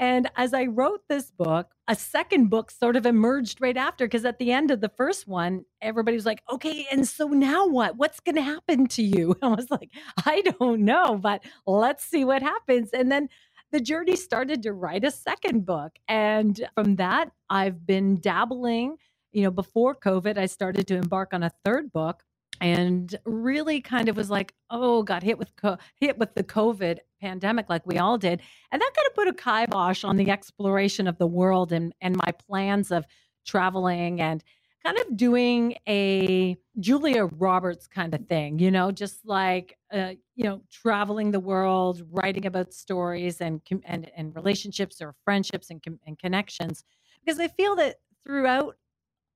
And 0.00 0.30
as 0.34 0.54
I 0.54 0.64
wrote 0.64 1.02
this 1.10 1.30
book, 1.30 1.72
a 1.86 1.94
second 1.94 2.48
book 2.48 2.70
sort 2.70 2.96
of 2.96 3.04
emerged 3.04 3.60
right 3.60 3.76
after 3.76 4.06
because 4.06 4.24
at 4.24 4.38
the 4.38 4.50
end 4.50 4.70
of 4.70 4.80
the 4.80 4.88
first 4.88 5.28
one, 5.28 5.66
everybody 5.82 6.16
was 6.16 6.24
like, 6.24 6.42
okay, 6.50 6.86
and 6.90 7.06
so 7.06 7.28
now 7.28 7.66
what? 7.66 7.96
What's 7.96 8.18
going 8.18 8.36
to 8.36 8.42
happen 8.42 8.86
to 8.88 9.02
you? 9.02 9.36
I 9.42 9.48
was 9.48 9.70
like, 9.70 9.90
I 10.24 10.40
don't 10.40 10.80
know, 10.86 11.18
but 11.18 11.44
let's 11.66 12.02
see 12.02 12.24
what 12.24 12.40
happens. 12.40 12.90
And 12.94 13.12
then 13.12 13.28
the 13.72 13.80
journey 13.80 14.16
started 14.16 14.62
to 14.62 14.72
write 14.72 15.04
a 15.04 15.10
second 15.10 15.66
book. 15.66 15.92
And 16.08 16.66
from 16.74 16.96
that, 16.96 17.32
I've 17.50 17.86
been 17.86 18.20
dabbling. 18.20 18.96
You 19.32 19.42
know, 19.42 19.50
before 19.50 19.94
COVID, 19.94 20.38
I 20.38 20.46
started 20.46 20.86
to 20.88 20.96
embark 20.96 21.34
on 21.34 21.42
a 21.42 21.52
third 21.62 21.92
book 21.92 22.24
and 22.60 23.14
really 23.24 23.80
kind 23.80 24.08
of 24.08 24.16
was 24.16 24.30
like, 24.30 24.54
oh, 24.70 25.02
got 25.02 25.22
hit 25.22 25.38
with 25.38 25.54
co- 25.56 25.78
hit 25.96 26.18
with 26.18 26.34
the 26.34 26.44
COVID 26.44 26.98
pandemic 27.20 27.68
like 27.68 27.86
we 27.86 27.98
all 27.98 28.18
did, 28.18 28.40
and 28.70 28.80
that 28.80 28.92
kind 28.94 29.06
of 29.08 29.14
put 29.14 29.28
a 29.28 29.32
kibosh 29.32 30.04
on 30.04 30.16
the 30.16 30.30
exploration 30.30 31.06
of 31.06 31.18
the 31.18 31.26
world 31.26 31.72
and 31.72 31.94
and 32.00 32.16
my 32.16 32.32
plans 32.32 32.90
of 32.90 33.04
traveling 33.46 34.20
and 34.20 34.44
kind 34.84 34.98
of 34.98 35.16
doing 35.16 35.74
a 35.88 36.56
Julia 36.78 37.26
Roberts 37.26 37.86
kind 37.86 38.14
of 38.14 38.26
thing, 38.26 38.58
you 38.58 38.70
know, 38.70 38.90
just 38.90 39.26
like 39.26 39.76
uh, 39.92 40.14
you 40.36 40.44
know, 40.44 40.62
traveling 40.70 41.30
the 41.30 41.40
world, 41.40 42.02
writing 42.10 42.46
about 42.46 42.72
stories 42.72 43.40
and 43.40 43.60
and 43.84 44.10
and 44.16 44.34
relationships 44.34 45.00
or 45.00 45.14
friendships 45.24 45.70
and 45.70 45.82
and 46.06 46.18
connections, 46.18 46.84
because 47.24 47.40
I 47.40 47.48
feel 47.48 47.76
that 47.76 47.96
throughout 48.24 48.76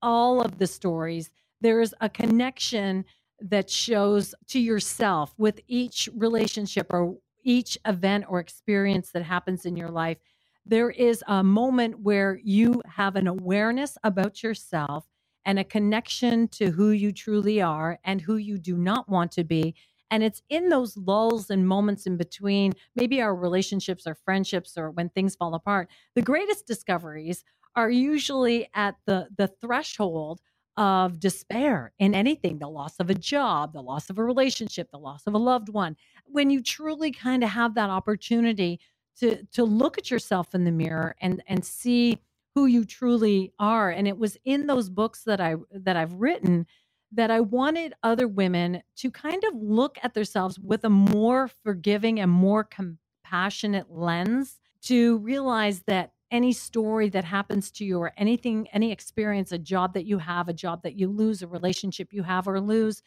all 0.02 0.42
of 0.42 0.58
the 0.58 0.66
stories 0.66 1.30
there's 1.64 1.94
a 2.02 2.10
connection 2.10 3.06
that 3.40 3.70
shows 3.70 4.34
to 4.48 4.60
yourself 4.60 5.34
with 5.38 5.60
each 5.66 6.10
relationship 6.14 6.88
or 6.90 7.16
each 7.42 7.78
event 7.86 8.26
or 8.28 8.38
experience 8.38 9.10
that 9.12 9.22
happens 9.22 9.64
in 9.64 9.74
your 9.74 9.90
life. 9.90 10.18
There 10.66 10.90
is 10.90 11.24
a 11.26 11.42
moment 11.42 12.00
where 12.00 12.38
you 12.42 12.82
have 12.86 13.16
an 13.16 13.26
awareness 13.26 13.96
about 14.04 14.42
yourself 14.42 15.06
and 15.46 15.58
a 15.58 15.64
connection 15.64 16.48
to 16.48 16.70
who 16.70 16.90
you 16.90 17.12
truly 17.12 17.62
are 17.62 17.98
and 18.04 18.20
who 18.20 18.36
you 18.36 18.58
do 18.58 18.76
not 18.76 19.08
want 19.08 19.32
to 19.32 19.44
be. 19.44 19.74
And 20.10 20.22
it's 20.22 20.42
in 20.50 20.68
those 20.68 20.98
lulls 20.98 21.48
and 21.48 21.66
moments 21.66 22.06
in 22.06 22.18
between, 22.18 22.74
maybe 22.94 23.22
our 23.22 23.34
relationships 23.34 24.06
or 24.06 24.14
friendships 24.14 24.76
or 24.76 24.90
when 24.90 25.08
things 25.08 25.34
fall 25.34 25.54
apart, 25.54 25.88
the 26.14 26.22
greatest 26.22 26.66
discoveries 26.66 27.42
are 27.74 27.90
usually 27.90 28.68
at 28.74 28.96
the 29.06 29.28
the 29.36 29.48
threshold 29.48 30.40
of 30.76 31.20
despair 31.20 31.92
in 31.98 32.14
anything 32.14 32.58
the 32.58 32.68
loss 32.68 32.98
of 32.98 33.10
a 33.10 33.14
job, 33.14 33.72
the 33.72 33.82
loss 33.82 34.10
of 34.10 34.18
a 34.18 34.24
relationship, 34.24 34.90
the 34.90 34.98
loss 34.98 35.26
of 35.26 35.34
a 35.34 35.38
loved 35.38 35.68
one. 35.68 35.96
When 36.26 36.50
you 36.50 36.62
truly 36.62 37.12
kind 37.12 37.44
of 37.44 37.50
have 37.50 37.74
that 37.74 37.90
opportunity 37.90 38.80
to 39.20 39.44
to 39.52 39.64
look 39.64 39.98
at 39.98 40.10
yourself 40.10 40.54
in 40.54 40.64
the 40.64 40.72
mirror 40.72 41.14
and 41.20 41.42
and 41.46 41.64
see 41.64 42.18
who 42.54 42.66
you 42.66 42.84
truly 42.84 43.52
are 43.58 43.90
and 43.90 44.06
it 44.06 44.18
was 44.18 44.36
in 44.44 44.66
those 44.66 44.88
books 44.88 45.22
that 45.24 45.40
I 45.40 45.56
that 45.70 45.96
I've 45.96 46.14
written 46.14 46.66
that 47.12 47.30
I 47.30 47.40
wanted 47.40 47.94
other 48.02 48.26
women 48.26 48.82
to 48.96 49.10
kind 49.10 49.42
of 49.44 49.54
look 49.54 49.98
at 50.02 50.14
themselves 50.14 50.58
with 50.58 50.84
a 50.84 50.90
more 50.90 51.48
forgiving 51.62 52.18
and 52.18 52.30
more 52.30 52.64
compassionate 52.64 53.90
lens 53.90 54.58
to 54.82 55.18
realize 55.18 55.82
that 55.86 56.12
any 56.34 56.52
story 56.52 57.08
that 57.08 57.24
happens 57.24 57.70
to 57.70 57.84
you 57.84 58.00
or 58.00 58.12
anything, 58.16 58.66
any 58.72 58.90
experience, 58.90 59.52
a 59.52 59.58
job 59.58 59.94
that 59.94 60.04
you 60.04 60.18
have, 60.18 60.48
a 60.48 60.52
job 60.52 60.82
that 60.82 60.98
you 60.98 61.06
lose, 61.06 61.42
a 61.42 61.46
relationship 61.46 62.12
you 62.12 62.24
have 62.24 62.48
or 62.48 62.60
lose, 62.60 63.02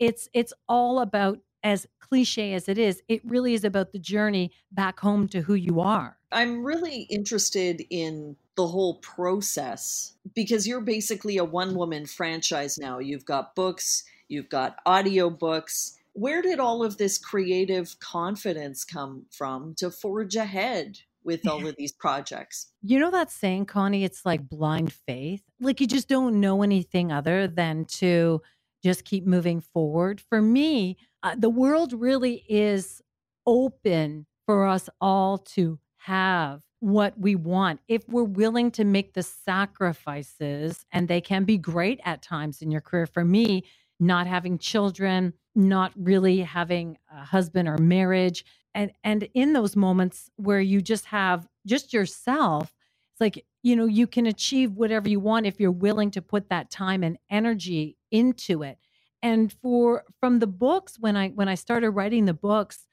it's 0.00 0.28
it's 0.34 0.52
all 0.68 0.98
about 0.98 1.38
as 1.62 1.86
cliche 2.00 2.54
as 2.54 2.68
it 2.68 2.76
is, 2.76 3.00
it 3.06 3.24
really 3.24 3.54
is 3.54 3.62
about 3.62 3.92
the 3.92 3.98
journey 4.00 4.50
back 4.72 4.98
home 4.98 5.28
to 5.28 5.42
who 5.42 5.54
you 5.54 5.78
are. 5.80 6.18
I'm 6.32 6.64
really 6.64 7.02
interested 7.02 7.84
in 7.88 8.34
the 8.56 8.66
whole 8.66 8.96
process 8.96 10.14
because 10.34 10.66
you're 10.66 10.80
basically 10.80 11.38
a 11.38 11.44
one 11.44 11.76
woman 11.76 12.04
franchise 12.04 12.78
now. 12.78 12.98
You've 12.98 13.24
got 13.24 13.54
books, 13.54 14.02
you've 14.26 14.48
got 14.48 14.80
audio 14.84 15.30
books. 15.30 15.96
Where 16.14 16.42
did 16.42 16.58
all 16.58 16.82
of 16.82 16.98
this 16.98 17.16
creative 17.16 17.96
confidence 18.00 18.84
come 18.84 19.26
from 19.30 19.74
to 19.76 19.88
forge 19.88 20.34
ahead 20.34 20.98
with 21.24 21.46
all 21.46 21.66
of 21.66 21.76
these 21.76 21.92
projects. 21.92 22.72
You 22.82 22.98
know 22.98 23.10
that 23.10 23.30
saying, 23.30 23.66
Connie? 23.66 24.04
It's 24.04 24.26
like 24.26 24.48
blind 24.48 24.92
faith. 24.92 25.42
Like 25.60 25.80
you 25.80 25.86
just 25.86 26.08
don't 26.08 26.40
know 26.40 26.62
anything 26.62 27.12
other 27.12 27.46
than 27.46 27.84
to 27.96 28.42
just 28.82 29.04
keep 29.04 29.26
moving 29.26 29.60
forward. 29.60 30.20
For 30.20 30.42
me, 30.42 30.96
uh, 31.22 31.36
the 31.38 31.50
world 31.50 31.92
really 31.92 32.44
is 32.48 33.00
open 33.46 34.26
for 34.46 34.66
us 34.66 34.88
all 35.00 35.38
to 35.38 35.78
have 35.98 36.62
what 36.80 37.16
we 37.16 37.36
want 37.36 37.78
if 37.86 38.02
we're 38.08 38.24
willing 38.24 38.68
to 38.72 38.82
make 38.82 39.14
the 39.14 39.22
sacrifices 39.22 40.84
and 40.90 41.06
they 41.06 41.20
can 41.20 41.44
be 41.44 41.56
great 41.56 42.00
at 42.04 42.22
times 42.22 42.60
in 42.60 42.72
your 42.72 42.80
career 42.80 43.06
for 43.06 43.24
me 43.24 43.62
not 44.00 44.26
having 44.26 44.58
children 44.58 45.32
not 45.54 45.92
really 45.96 46.40
having 46.40 46.98
a 47.12 47.24
husband 47.24 47.68
or 47.68 47.78
marriage 47.78 48.44
and 48.74 48.92
and 49.04 49.28
in 49.34 49.52
those 49.52 49.76
moments 49.76 50.30
where 50.36 50.60
you 50.60 50.80
just 50.80 51.06
have 51.06 51.46
just 51.66 51.92
yourself 51.92 52.74
it's 53.12 53.20
like 53.20 53.44
you 53.62 53.76
know 53.76 53.86
you 53.86 54.06
can 54.06 54.26
achieve 54.26 54.72
whatever 54.72 55.08
you 55.08 55.20
want 55.20 55.46
if 55.46 55.60
you're 55.60 55.70
willing 55.70 56.10
to 56.12 56.22
put 56.22 56.48
that 56.48 56.70
time 56.70 57.02
and 57.02 57.18
energy 57.30 57.96
into 58.10 58.62
it. 58.62 58.78
And 59.22 59.52
for 59.52 60.04
from 60.20 60.40
the 60.40 60.46
books 60.48 60.98
when 60.98 61.16
i 61.16 61.28
when 61.28 61.48
i 61.48 61.54
started 61.54 61.90
writing 61.90 62.24
the 62.24 62.34
books 62.34 62.86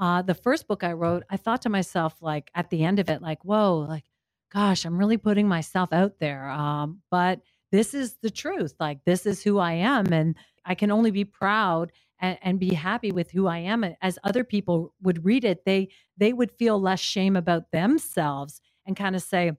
uh 0.00 0.22
the 0.22 0.34
first 0.34 0.66
book 0.66 0.82
i 0.82 0.92
wrote 0.92 1.22
i 1.30 1.36
thought 1.36 1.62
to 1.62 1.68
myself 1.68 2.16
like 2.20 2.50
at 2.54 2.70
the 2.70 2.84
end 2.84 2.98
of 2.98 3.08
it 3.08 3.22
like 3.22 3.44
whoa 3.44 3.86
like 3.88 4.04
gosh 4.52 4.84
i'm 4.84 4.98
really 4.98 5.16
putting 5.16 5.46
myself 5.48 5.92
out 5.92 6.18
there 6.18 6.48
um 6.50 7.00
but 7.10 7.40
this 7.70 7.94
is 7.94 8.16
the 8.22 8.30
truth 8.30 8.74
like 8.80 8.98
this 9.04 9.26
is 9.26 9.42
who 9.42 9.58
i 9.58 9.72
am 9.74 10.12
and 10.12 10.34
i 10.64 10.74
can 10.74 10.90
only 10.90 11.12
be 11.12 11.24
proud 11.24 11.92
and, 12.20 12.38
and 12.42 12.60
be 12.60 12.74
happy 12.74 13.12
with 13.12 13.30
who 13.30 13.46
I 13.46 13.58
am. 13.58 13.84
As 14.02 14.18
other 14.24 14.44
people 14.44 14.94
would 15.02 15.24
read 15.24 15.44
it, 15.44 15.64
they 15.64 15.88
they 16.16 16.32
would 16.32 16.52
feel 16.52 16.80
less 16.80 17.00
shame 17.00 17.36
about 17.36 17.70
themselves 17.72 18.60
and 18.86 18.96
kind 18.96 19.16
of 19.16 19.22
say, 19.22 19.52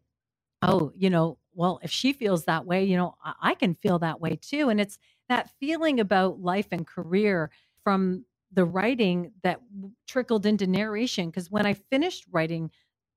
"Oh, 0.62 0.92
you 0.96 1.10
know, 1.10 1.38
well, 1.54 1.80
if 1.84 1.92
she 1.92 2.14
feels 2.14 2.46
that 2.46 2.66
way, 2.66 2.84
you 2.86 2.98
know, 2.98 3.16
I, 3.24 3.34
I 3.42 3.54
can 3.56 3.76
feel 3.76 4.00
that 4.00 4.22
way 4.22 4.38
too." 4.42 4.70
And 4.70 4.82
it's 4.82 5.00
that 5.30 5.52
feeling 5.60 6.00
about 6.00 6.40
life 6.42 6.68
and 6.72 6.88
career 6.88 7.52
from 7.84 8.26
the 8.52 8.66
writing 8.66 9.34
that 9.44 9.62
trickled 10.08 10.46
into 10.46 10.68
narration. 10.68 11.30
Because 11.30 11.52
when 11.52 11.66
I 11.66 11.74
finished 11.76 12.26
writing 12.32 12.72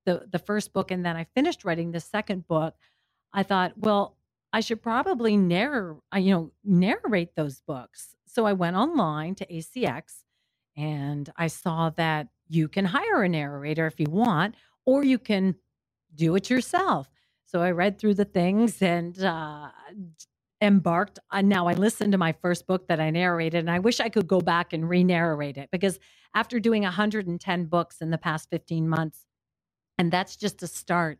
the 0.05 0.27
the 0.31 0.39
first 0.39 0.73
book 0.73 0.91
and 0.91 1.05
then 1.05 1.15
I 1.17 1.25
finished 1.35 1.65
writing 1.65 1.91
the 1.91 1.99
second 1.99 2.47
book, 2.47 2.75
I 3.33 3.43
thought, 3.43 3.73
well, 3.77 4.17
I 4.53 4.59
should 4.61 4.81
probably 4.81 5.37
narr, 5.37 5.97
you 6.15 6.31
know, 6.33 6.51
narrate 6.63 7.35
those 7.35 7.61
books. 7.61 8.15
So 8.31 8.45
I 8.45 8.53
went 8.53 8.77
online 8.77 9.35
to 9.35 9.45
ACX 9.45 10.23
and 10.77 11.29
I 11.35 11.47
saw 11.47 11.89
that 11.97 12.29
you 12.47 12.69
can 12.69 12.85
hire 12.85 13.23
a 13.23 13.29
narrator 13.29 13.87
if 13.87 13.99
you 13.99 14.07
want, 14.09 14.55
or 14.85 15.03
you 15.03 15.19
can 15.19 15.55
do 16.15 16.35
it 16.37 16.49
yourself. 16.49 17.09
So 17.45 17.61
I 17.61 17.71
read 17.71 17.99
through 17.99 18.13
the 18.13 18.23
things 18.23 18.81
and 18.81 19.21
uh, 19.21 19.67
embarked. 20.61 21.19
Uh, 21.29 21.41
now 21.41 21.67
I 21.67 21.73
listened 21.73 22.13
to 22.13 22.17
my 22.17 22.31
first 22.31 22.67
book 22.67 22.87
that 22.87 23.01
I 23.01 23.09
narrated, 23.09 23.59
and 23.59 23.69
I 23.69 23.79
wish 23.79 23.99
I 23.99 24.07
could 24.07 24.27
go 24.27 24.39
back 24.39 24.71
and 24.71 24.87
re 24.87 25.03
narrate 25.03 25.57
it 25.57 25.67
because 25.69 25.99
after 26.33 26.57
doing 26.57 26.83
110 26.83 27.65
books 27.65 27.97
in 27.99 28.11
the 28.11 28.17
past 28.17 28.49
15 28.49 28.87
months, 28.87 29.25
and 29.97 30.09
that's 30.09 30.37
just 30.37 30.63
a 30.63 30.67
start. 30.67 31.19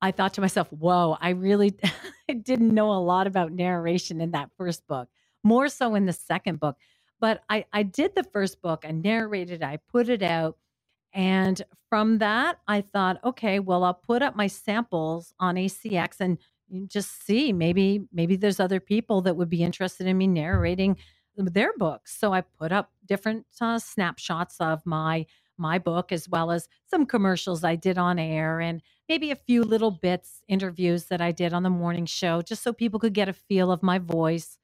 I 0.00 0.12
thought 0.12 0.32
to 0.34 0.40
myself, 0.40 0.72
whoa, 0.72 1.18
I 1.20 1.30
really 1.30 1.76
didn't 2.42 2.74
know 2.74 2.92
a 2.92 3.04
lot 3.04 3.26
about 3.26 3.52
narration 3.52 4.22
in 4.22 4.30
that 4.30 4.50
first 4.56 4.86
book 4.86 5.08
more 5.44 5.68
so 5.68 5.94
in 5.94 6.06
the 6.06 6.12
second 6.12 6.60
book. 6.60 6.76
But 7.20 7.42
I, 7.50 7.66
I 7.72 7.82
did 7.84 8.14
the 8.14 8.24
first 8.24 8.62
book, 8.62 8.84
I 8.86 8.92
narrated, 8.92 9.62
I 9.62 9.78
put 9.90 10.08
it 10.08 10.22
out. 10.22 10.56
And 11.14 11.62
from 11.88 12.18
that, 12.18 12.60
I 12.68 12.82
thought, 12.82 13.20
okay, 13.24 13.58
well, 13.60 13.84
I'll 13.84 13.94
put 13.94 14.22
up 14.22 14.36
my 14.36 14.46
samples 14.48 15.34
on 15.40 15.56
ACX 15.56 16.20
and 16.20 16.38
just 16.88 17.26
see 17.26 17.52
maybe 17.52 18.06
maybe 18.12 18.36
there's 18.36 18.60
other 18.60 18.80
people 18.80 19.22
that 19.22 19.36
would 19.36 19.50
be 19.50 19.64
interested 19.64 20.06
in 20.06 20.18
me 20.18 20.28
narrating 20.28 20.96
their 21.36 21.72
books. 21.78 22.16
So 22.18 22.32
I 22.32 22.42
put 22.42 22.72
up 22.72 22.92
different 23.06 23.46
uh, 23.60 23.78
snapshots 23.80 24.56
of 24.60 24.86
my 24.86 25.26
my 25.58 25.78
book 25.78 26.12
as 26.12 26.28
well 26.28 26.52
as 26.52 26.68
some 26.86 27.06
commercials 27.06 27.64
I 27.64 27.76
did 27.76 27.98
on 27.98 28.18
air 28.18 28.60
and 28.60 28.82
maybe 29.08 29.30
a 29.30 29.36
few 29.36 29.64
little 29.64 29.90
bits 29.90 30.42
interviews 30.48 31.06
that 31.06 31.20
I 31.20 31.32
did 31.32 31.52
on 31.52 31.64
the 31.64 31.70
morning 31.70 32.06
show 32.06 32.42
just 32.42 32.62
so 32.62 32.72
people 32.72 33.00
could 33.00 33.14
get 33.14 33.28
a 33.28 33.34
feel 33.34 33.72
of 33.72 33.82
my 33.82 33.98
voice 33.98 34.58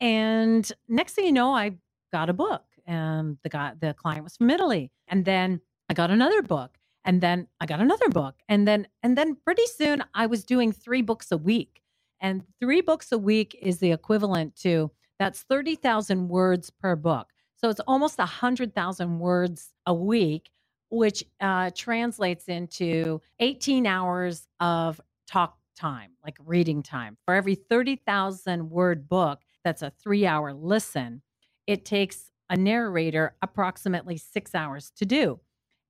and 0.00 0.70
next 0.88 1.14
thing 1.14 1.26
you 1.26 1.32
know, 1.32 1.54
I 1.54 1.76
got 2.12 2.30
a 2.30 2.34
book, 2.34 2.64
and 2.86 3.38
the 3.42 3.48
guy, 3.48 3.72
the 3.80 3.94
client 3.94 4.24
was 4.24 4.36
from 4.36 4.50
Italy, 4.50 4.90
and 5.08 5.24
then 5.24 5.60
I 5.90 5.94
got 5.94 6.10
another 6.10 6.42
book, 6.42 6.78
and 7.04 7.20
then 7.20 7.48
I 7.60 7.66
got 7.66 7.80
another 7.80 8.08
book, 8.10 8.36
and 8.48 8.66
then 8.68 8.88
and 9.02 9.18
then 9.18 9.36
pretty 9.36 9.66
soon 9.66 10.04
I 10.14 10.26
was 10.26 10.44
doing 10.44 10.72
three 10.72 11.02
books 11.02 11.32
a 11.32 11.38
week, 11.38 11.82
and 12.20 12.44
three 12.60 12.80
books 12.80 13.12
a 13.12 13.18
week 13.18 13.58
is 13.60 13.78
the 13.78 13.92
equivalent 13.92 14.56
to 14.62 14.90
that's 15.18 15.42
thirty 15.42 15.76
thousand 15.76 16.28
words 16.28 16.70
per 16.70 16.96
book. 16.96 17.28
So 17.56 17.70
it's 17.70 17.80
almost 17.80 18.18
a 18.18 18.26
hundred 18.26 18.74
thousand 18.74 19.18
words 19.20 19.72
a 19.86 19.94
week, 19.94 20.50
which 20.90 21.24
uh, 21.40 21.70
translates 21.74 22.48
into 22.48 23.20
eighteen 23.40 23.86
hours 23.86 24.46
of 24.60 25.00
talk 25.26 25.56
time, 25.76 26.12
like 26.24 26.36
reading 26.44 26.82
time. 26.82 27.16
For 27.26 27.34
every 27.34 27.54
30,000 27.54 28.70
word 28.70 29.08
book, 29.08 29.40
that's 29.66 29.82
a 29.82 29.90
three 29.90 30.26
hour 30.26 30.54
listen, 30.54 31.22
it 31.66 31.84
takes 31.84 32.30
a 32.48 32.56
narrator 32.56 33.34
approximately 33.42 34.16
six 34.16 34.54
hours 34.54 34.92
to 34.96 35.04
do. 35.04 35.40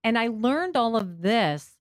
And 0.02 0.18
I 0.18 0.28
learned 0.28 0.76
all 0.76 0.96
of 0.96 1.20
this 1.20 1.76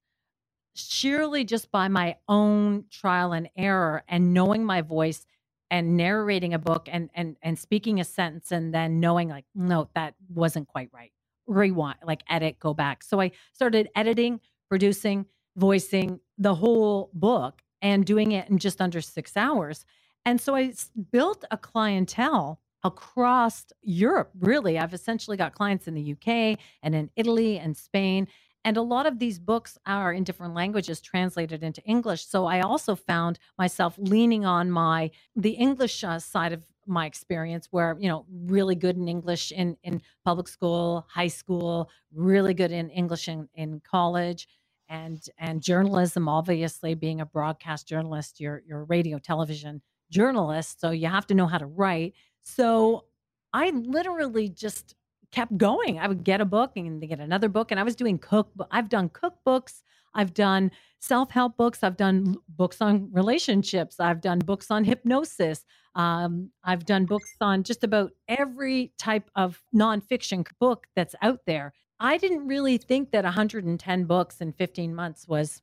sheerly 0.75 1.45
just 1.45 1.71
by 1.71 1.87
my 1.87 2.17
own 2.27 2.83
trial 2.91 3.31
and 3.33 3.49
error 3.57 4.03
and 4.09 4.33
knowing 4.33 4.65
my 4.65 4.81
voice 4.81 5.25
and 5.71 5.95
narrating 5.95 6.53
a 6.53 6.59
book 6.59 6.89
and 6.91 7.09
and 7.15 7.37
and 7.41 7.57
speaking 7.57 8.01
a 8.01 8.03
sentence 8.03 8.51
and 8.51 8.73
then 8.73 8.99
knowing 8.99 9.29
like 9.29 9.45
no 9.55 9.89
that 9.95 10.15
wasn't 10.29 10.67
quite 10.67 10.89
right. 10.93 11.13
Rewind 11.47 11.99
like 12.05 12.23
edit 12.29 12.59
go 12.59 12.73
back. 12.73 13.03
So 13.03 13.21
i 13.21 13.31
started 13.53 13.89
editing 13.95 14.41
producing 14.69 15.27
voicing 15.55 16.19
the 16.37 16.55
whole 16.55 17.09
book 17.13 17.61
and 17.81 18.05
doing 18.05 18.33
it 18.33 18.49
in 18.49 18.57
just 18.57 18.81
under 18.81 18.99
6 19.01 19.37
hours 19.37 19.85
and 20.25 20.41
so 20.41 20.55
I 20.55 20.73
built 21.11 21.45
a 21.51 21.57
clientele 21.57 22.59
across 22.83 23.65
Europe, 23.81 24.31
really. 24.39 24.77
I've 24.77 24.93
essentially 24.93 25.37
got 25.37 25.55
clients 25.55 25.87
in 25.87 25.95
the 25.95 26.11
UK 26.13 26.59
and 26.83 26.93
in 26.95 27.09
Italy 27.15 27.57
and 27.57 27.75
Spain. 27.75 28.27
And 28.63 28.77
a 28.77 28.81
lot 28.81 29.05
of 29.05 29.19
these 29.19 29.37
books 29.39 29.77
are 29.85 30.11
in 30.11 30.23
different 30.23 30.55
languages 30.55 31.01
translated 31.01 31.63
into 31.63 31.81
English. 31.83 32.25
So 32.25 32.45
I 32.45 32.61
also 32.61 32.95
found 32.95 33.39
myself 33.57 33.95
leaning 33.97 34.45
on 34.45 34.71
my 34.71 35.11
the 35.35 35.51
English 35.51 36.03
uh, 36.03 36.19
side 36.19 36.53
of 36.53 36.63
my 36.87 37.05
experience 37.05 37.67
where 37.71 37.95
you 37.99 38.07
know 38.07 38.25
really 38.29 38.75
good 38.75 38.95
in 38.95 39.07
english 39.07 39.51
in 39.51 39.75
in 39.83 40.01
public 40.23 40.47
school 40.47 41.05
high 41.09 41.27
school 41.27 41.89
really 42.13 42.53
good 42.53 42.71
in 42.71 42.89
english 42.89 43.27
in, 43.27 43.49
in 43.55 43.81
college 43.81 44.47
and 44.87 45.25
and 45.39 45.61
journalism 45.61 46.29
obviously 46.29 46.93
being 46.93 47.21
a 47.21 47.25
broadcast 47.25 47.87
journalist 47.87 48.39
your 48.39 48.61
your 48.67 48.83
radio 48.85 49.17
television 49.17 49.81
journalist, 50.09 50.79
so 50.81 50.91
you 50.91 51.07
have 51.07 51.27
to 51.27 51.33
know 51.33 51.47
how 51.47 51.57
to 51.57 51.65
write. 51.65 52.13
So 52.43 53.05
I 53.53 53.69
literally 53.71 54.49
just 54.49 54.95
kept 55.31 55.57
going. 55.57 55.99
I 55.99 56.07
would 56.07 56.23
get 56.23 56.41
a 56.41 56.45
book 56.45 56.73
and 56.75 57.01
get 57.07 57.19
another 57.19 57.49
book, 57.49 57.71
and 57.71 57.79
I 57.79 57.83
was 57.83 57.95
doing 57.95 58.17
cook. 58.17 58.49
I've 58.71 58.89
done 58.89 59.09
cookbooks. 59.09 59.81
I've 60.13 60.33
done 60.33 60.71
self 60.99 61.29
help 61.31 61.57
books. 61.57 61.83
I've 61.83 61.97
done 61.97 62.37
books 62.47 62.81
on 62.81 63.09
relationships. 63.11 63.99
I've 63.99 64.21
done 64.21 64.39
books 64.39 64.71
on 64.71 64.83
hypnosis. 64.83 65.65
Um, 65.93 66.51
I've 66.63 66.85
done 66.85 67.05
books 67.05 67.35
on 67.41 67.63
just 67.63 67.83
about 67.83 68.11
every 68.27 68.93
type 68.97 69.29
of 69.35 69.61
nonfiction 69.73 70.45
book 70.59 70.87
that's 70.95 71.15
out 71.21 71.41
there. 71.45 71.73
I 71.99 72.17
didn't 72.17 72.47
really 72.47 72.77
think 72.77 73.11
that 73.11 73.23
110 73.23 74.03
books 74.05 74.41
in 74.41 74.53
15 74.53 74.95
months 74.95 75.27
was 75.27 75.61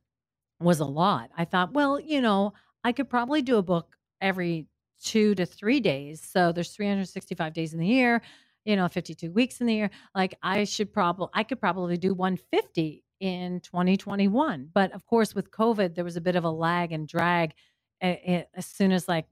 was 0.60 0.80
a 0.80 0.84
lot. 0.84 1.30
I 1.36 1.44
thought, 1.44 1.72
well, 1.72 1.98
you 1.98 2.20
know, 2.20 2.52
I 2.84 2.92
could 2.92 3.10
probably 3.10 3.42
do 3.42 3.56
a 3.56 3.62
book 3.62 3.96
every 4.22 4.66
two 5.02 5.34
to 5.34 5.44
three 5.44 5.80
days. 5.80 6.22
So 6.22 6.52
there's 6.52 6.70
365 6.70 7.52
days 7.52 7.74
in 7.74 7.80
the 7.80 7.86
year, 7.86 8.22
you 8.64 8.76
know, 8.76 8.88
52 8.88 9.32
weeks 9.32 9.60
in 9.60 9.66
the 9.66 9.74
year. 9.74 9.90
Like 10.14 10.36
I 10.42 10.64
should 10.64 10.92
probably, 10.92 11.28
I 11.34 11.42
could 11.42 11.60
probably 11.60 11.96
do 11.98 12.14
150 12.14 13.04
in 13.20 13.60
2021. 13.60 14.68
But 14.72 14.92
of 14.92 15.04
course, 15.06 15.34
with 15.34 15.50
COVID, 15.50 15.94
there 15.94 16.04
was 16.04 16.16
a 16.16 16.20
bit 16.20 16.36
of 16.36 16.44
a 16.44 16.50
lag 16.50 16.92
and 16.92 17.06
drag. 17.06 17.52
Eh, 18.00 18.16
eh, 18.24 18.42
as 18.54 18.66
soon 18.66 18.92
as 18.92 19.08
like 19.08 19.26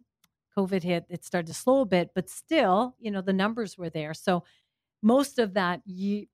COVID 0.57 0.83
hit, 0.83 1.07
it 1.09 1.25
started 1.25 1.47
to 1.47 1.55
slow 1.55 1.81
a 1.81 1.87
bit, 1.87 2.11
but 2.15 2.29
still, 2.29 2.97
you 2.99 3.11
know, 3.11 3.21
the 3.21 3.33
numbers 3.33 3.79
were 3.79 3.91
there. 3.91 4.15
So 4.15 4.45
most 5.03 5.39
of 5.39 5.55
that 5.55 5.83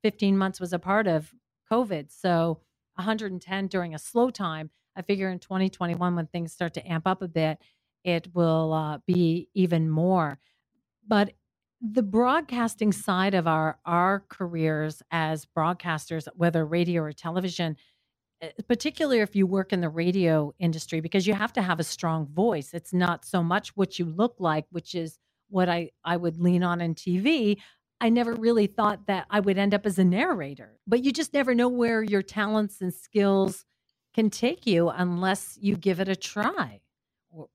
15 0.02 0.36
months 0.36 0.60
was 0.60 0.72
a 0.72 0.78
part 0.78 1.06
of 1.06 1.32
COVID. 1.70 2.10
So 2.10 2.60
110 2.96 3.66
during 3.68 3.94
a 3.94 3.98
slow 3.98 4.30
time. 4.30 4.70
I 4.96 5.02
figure 5.02 5.28
in 5.28 5.38
2021, 5.38 6.16
when 6.16 6.26
things 6.26 6.52
start 6.52 6.72
to 6.74 6.90
amp 6.90 7.06
up 7.06 7.20
a 7.20 7.28
bit, 7.28 7.58
it 8.06 8.28
will 8.34 8.72
uh, 8.72 8.98
be 9.06 9.48
even 9.52 9.90
more. 9.90 10.38
But 11.06 11.32
the 11.82 12.02
broadcasting 12.02 12.92
side 12.92 13.34
of 13.34 13.46
our 13.46 13.78
our 13.84 14.24
careers 14.28 15.02
as 15.10 15.44
broadcasters, 15.46 16.28
whether 16.34 16.64
radio 16.64 17.02
or 17.02 17.12
television, 17.12 17.76
eh, 18.40 18.50
particularly 18.68 19.20
if 19.20 19.36
you 19.36 19.46
work 19.46 19.72
in 19.72 19.80
the 19.80 19.88
radio 19.88 20.54
industry, 20.58 21.00
because 21.00 21.26
you 21.26 21.34
have 21.34 21.52
to 21.54 21.62
have 21.62 21.80
a 21.80 21.84
strong 21.84 22.26
voice. 22.28 22.72
It's 22.72 22.94
not 22.94 23.24
so 23.24 23.42
much 23.42 23.76
what 23.76 23.98
you 23.98 24.06
look 24.06 24.36
like, 24.38 24.66
which 24.70 24.94
is 24.94 25.18
what 25.50 25.68
I 25.68 25.90
I 26.04 26.16
would 26.16 26.38
lean 26.38 26.62
on 26.62 26.80
in 26.80 26.94
TV. 26.94 27.58
I 28.00 28.10
never 28.10 28.34
really 28.34 28.66
thought 28.68 29.06
that 29.06 29.26
I 29.30 29.40
would 29.40 29.58
end 29.58 29.74
up 29.74 29.86
as 29.86 29.98
a 29.98 30.04
narrator, 30.04 30.78
but 30.86 31.04
you 31.04 31.12
just 31.12 31.34
never 31.34 31.54
know 31.54 31.68
where 31.68 32.02
your 32.02 32.22
talents 32.22 32.80
and 32.80 32.94
skills 32.94 33.64
can 34.14 34.30
take 34.30 34.66
you 34.66 34.90
unless 34.90 35.58
you 35.60 35.76
give 35.76 36.00
it 36.00 36.08
a 36.08 36.16
try 36.16 36.80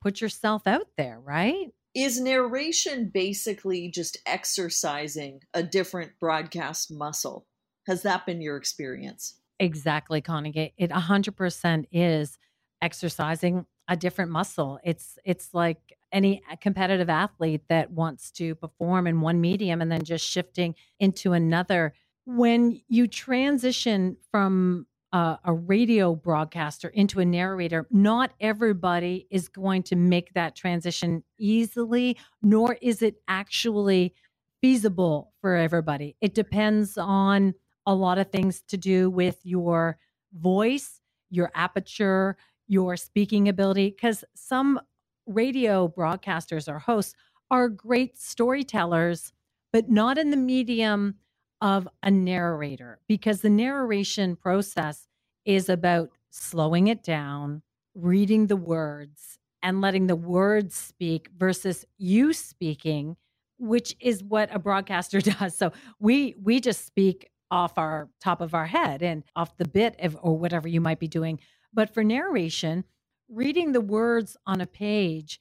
put 0.02 0.22
yourself 0.22 0.68
out 0.68 0.88
there, 0.98 1.20
right? 1.20 1.68
Is 1.94 2.22
narration 2.22 3.12
basically 3.14 3.90
just 3.90 4.18
exercising 4.26 5.42
a 5.54 5.62
different 5.62 6.12
broadcast 6.20 6.92
muscle? 6.92 7.46
Has 7.88 8.04
that 8.04 8.26
been 8.26 8.42
your 8.42 8.58
experience? 8.58 9.36
Exactly, 9.60 10.22
Connie. 10.22 10.74
It 10.78 10.90
100% 10.90 11.86
is 11.92 12.38
exercising 12.82 13.66
a 13.88 13.98
different 13.98 14.32
muscle. 14.32 14.80
It's 14.84 15.20
it's 15.26 15.54
like 15.54 15.98
any 16.12 16.42
competitive 16.62 17.10
athlete 17.10 17.64
that 17.70 17.92
wants 17.92 18.32
to 18.32 18.56
perform 18.56 19.08
in 19.08 19.22
one 19.22 19.42
medium 19.42 19.82
and 19.82 19.92
then 19.92 20.04
just 20.04 20.26
shifting 20.26 20.76
into 21.00 21.34
another. 21.34 21.94
When 22.26 22.82
you 22.88 23.08
transition 23.08 24.18
from 24.32 24.88
a, 25.14 25.38
a 25.44 25.54
radio 25.54 26.16
broadcaster 26.16 26.88
into 26.90 27.20
a 27.20 27.26
narrator, 27.26 27.88
not 27.92 28.32
everybody 28.40 29.28
is 29.30 29.48
going 29.50 29.84
to 29.84 29.96
make 29.96 30.34
that 30.34 30.56
transition 30.56 31.24
easily, 31.38 32.18
nor 32.42 32.78
is 32.82 33.02
it 33.02 33.16
actually 33.28 34.14
feasible 34.62 35.34
for 35.42 35.56
everybody. 35.56 36.16
It 36.22 36.34
depends 36.34 36.98
on 36.98 37.54
a 37.86 37.96
lot 37.96 38.18
of 38.18 38.32
things 38.32 38.62
to 38.68 38.78
do 38.78 39.10
with 39.10 39.40
your 39.44 39.98
voice, 40.34 41.02
your 41.30 41.52
aperture, 41.56 42.38
your 42.68 42.96
speaking 42.96 43.50
ability, 43.50 43.90
because 43.90 44.24
some 44.36 44.80
radio 45.26 45.88
broadcasters 45.88 46.72
or 46.72 46.80
hosts 46.80 47.16
are 47.50 47.68
great 47.68 48.18
storytellers, 48.18 49.34
but 49.74 49.90
not 49.90 50.18
in 50.18 50.30
the 50.32 50.38
medium 50.38 51.16
of 51.62 51.88
a 52.04 52.12
narrator 52.12 53.00
because 53.08 53.42
the 53.42 53.50
narration 53.50 54.36
process 54.36 55.08
is 55.46 55.70
about 55.70 56.10
slowing 56.32 56.88
it 56.88 57.04
down, 57.04 57.62
reading 57.96 58.48
the 58.48 58.58
words, 58.58 59.40
and 59.64 59.82
letting 59.82 60.08
the 60.08 60.16
words 60.16 60.76
speak 60.76 61.30
versus 61.38 61.86
you 61.98 62.34
speaking, 62.34 63.18
which 63.60 63.96
is 64.00 64.24
what 64.24 64.54
a 64.54 64.60
broadcaster 64.60 65.22
does. 65.22 65.58
So 65.58 65.72
we 66.00 66.36
we 66.42 66.60
just 66.60 66.86
speak 66.86 67.30
off 67.52 67.78
our 67.78 68.10
top 68.22 68.42
of 68.42 68.56
our 68.56 68.66
head 68.68 69.04
and 69.04 69.24
off 69.36 69.58
the 69.58 69.68
bit 69.68 69.96
of, 70.02 70.18
or 70.22 70.38
whatever 70.38 70.68
you 70.68 70.82
might 70.82 71.00
be 71.00 71.08
doing. 71.08 71.40
But 71.74 71.94
for 71.94 72.04
narration, 72.04 72.86
reading 73.30 73.74
the 73.74 73.82
words 73.82 74.38
on 74.48 74.62
a 74.62 74.66
page, 74.68 75.40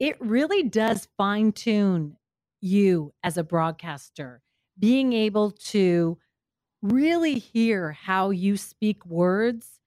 it 0.00 0.20
really 0.20 0.64
does 0.64 1.08
fine 1.16 1.52
tune 1.52 2.16
you 2.60 3.14
as 3.22 3.38
a 3.38 3.44
broadcaster 3.44 4.42
being 4.78 5.12
able 5.12 5.50
to 5.50 6.18
really 6.82 7.38
hear 7.38 7.92
how 7.92 8.30
you 8.30 8.56
speak 8.56 9.04
words 9.06 9.80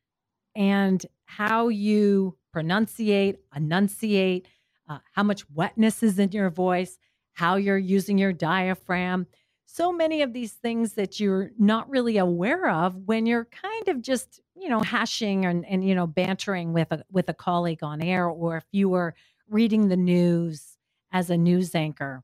and 0.55 1.05
how 1.25 1.67
you 1.69 2.37
pronunciate, 2.55 3.37
enunciate, 3.55 4.47
uh, 4.89 4.99
how 5.13 5.23
much 5.23 5.49
wetness 5.51 6.03
is 6.03 6.19
in 6.19 6.31
your 6.31 6.49
voice, 6.49 6.97
how 7.33 7.55
you're 7.55 7.77
using 7.77 8.17
your 8.17 8.33
diaphragm. 8.33 9.27
So 9.65 9.91
many 9.91 10.23
of 10.23 10.33
these 10.33 10.53
things 10.53 10.93
that 10.93 11.19
you're 11.19 11.51
not 11.59 11.89
really 11.89 12.17
aware 12.17 12.69
of 12.69 12.95
when 13.05 13.27
you're 13.27 13.45
kind 13.45 13.87
of 13.87 14.01
just, 14.01 14.41
you 14.55 14.67
know, 14.67 14.79
hashing 14.79 15.45
and, 15.45 15.65
and 15.65 15.87
you 15.87 15.93
know, 15.93 16.07
bantering 16.07 16.73
with 16.73 16.91
a 16.91 17.03
with 17.11 17.29
a 17.29 17.33
colleague 17.35 17.83
on 17.83 18.01
air, 18.01 18.27
or 18.27 18.57
if 18.57 18.65
you 18.71 18.89
were 18.89 19.13
reading 19.47 19.87
the 19.87 19.97
news 19.97 20.77
as 21.11 21.29
a 21.29 21.37
news 21.37 21.75
anchor 21.75 22.23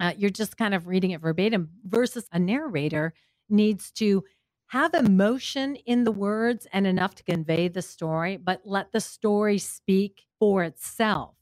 uh, 0.00 0.12
you're 0.16 0.30
just 0.30 0.56
kind 0.56 0.74
of 0.74 0.86
reading 0.86 1.12
it 1.12 1.20
verbatim 1.20 1.70
versus 1.84 2.26
a 2.32 2.38
narrator 2.38 3.14
needs 3.48 3.90
to 3.92 4.24
have 4.68 4.94
emotion 4.94 5.76
in 5.86 6.04
the 6.04 6.12
words 6.12 6.66
and 6.72 6.86
enough 6.86 7.14
to 7.16 7.22
convey 7.24 7.68
the 7.68 7.82
story, 7.82 8.36
but 8.36 8.62
let 8.64 8.92
the 8.92 9.00
story 9.00 9.58
speak 9.58 10.24
for 10.38 10.64
itself. 10.64 11.34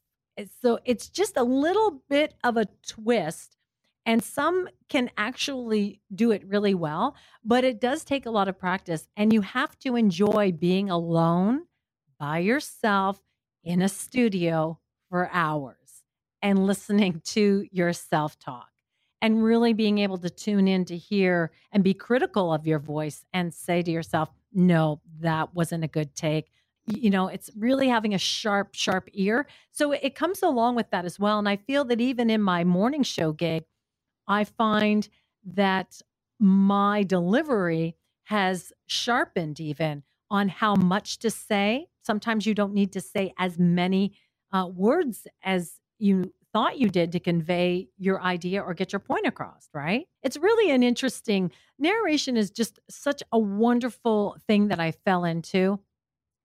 So 0.61 0.79
it's 0.85 1.09
just 1.09 1.37
a 1.37 1.43
little 1.43 2.03
bit 2.09 2.35
of 2.43 2.57
a 2.57 2.67
twist. 2.87 3.57
And 4.05 4.23
some 4.23 4.67
can 4.89 5.09
actually 5.17 6.01
do 6.13 6.31
it 6.31 6.45
really 6.45 6.73
well, 6.73 7.15
but 7.45 7.63
it 7.63 7.79
does 7.79 8.03
take 8.03 8.25
a 8.25 8.31
lot 8.31 8.49
of 8.49 8.59
practice. 8.59 9.07
And 9.15 9.31
you 9.31 9.41
have 9.41 9.79
to 9.79 9.95
enjoy 9.95 10.51
being 10.51 10.89
alone 10.89 11.63
by 12.19 12.39
yourself 12.39 13.21
in 13.63 13.81
a 13.81 13.89
studio 13.89 14.79
for 15.09 15.29
hours 15.31 15.82
and 16.43 16.67
listening 16.67 17.21
to 17.23 17.65
your 17.71 17.93
self 17.93 18.37
talk 18.37 18.67
and 19.21 19.41
really 19.41 19.71
being 19.71 19.99
able 19.99 20.17
to 20.17 20.29
tune 20.29 20.67
in 20.67 20.83
to 20.83 20.97
hear 20.97 21.51
and 21.71 21.83
be 21.83 21.93
critical 21.93 22.53
of 22.53 22.67
your 22.67 22.77
voice 22.77 23.25
and 23.33 23.53
say 23.53 23.81
to 23.81 23.89
yourself, 23.89 24.29
no, 24.53 24.99
that 25.21 25.55
wasn't 25.55 25.85
a 25.85 25.87
good 25.87 26.13
take. 26.13 26.51
You 26.85 27.09
know, 27.09 27.29
it's 27.29 27.49
really 27.57 27.87
having 27.87 28.13
a 28.13 28.17
sharp, 28.17 28.75
sharp 28.75 29.07
ear. 29.13 29.47
So 29.71 29.93
it 29.93 30.15
comes 30.15 30.43
along 30.43 30.75
with 30.75 30.91
that 30.91 31.05
as 31.05 31.17
well. 31.17 31.39
And 31.39 31.47
I 31.47 31.55
feel 31.55 31.85
that 31.85 32.01
even 32.01 32.29
in 32.29 32.41
my 32.41 32.65
morning 32.65 33.03
show 33.03 33.31
gig, 33.31 33.63
I 34.27 34.43
find 34.43 35.07
that 35.45 36.01
my 36.37 37.03
delivery 37.03 37.95
has 38.23 38.73
sharpened 38.87 39.61
even 39.61 40.03
on 40.29 40.49
how 40.49 40.75
much 40.75 41.19
to 41.19 41.29
say. 41.29 41.87
Sometimes 42.01 42.45
you 42.45 42.53
don't 42.53 42.73
need 42.73 42.91
to 42.91 43.01
say 43.01 43.33
as 43.37 43.57
many 43.57 44.17
uh, 44.51 44.67
words 44.67 45.25
as 45.41 45.79
you 45.99 46.33
thought 46.53 46.77
you 46.77 46.89
did 46.89 47.11
to 47.11 47.19
convey 47.19 47.87
your 47.97 48.21
idea 48.21 48.61
or 48.61 48.73
get 48.73 48.93
your 48.93 48.99
point 48.99 49.25
across, 49.25 49.69
right? 49.73 50.07
It's 50.21 50.37
really 50.37 50.71
an 50.71 50.83
interesting 50.83 51.51
narration 51.79 52.37
is 52.37 52.51
just 52.51 52.79
such 52.89 53.23
a 53.31 53.39
wonderful 53.39 54.37
thing 54.47 54.67
that 54.67 54.79
I 54.79 54.91
fell 54.91 55.25
into 55.25 55.79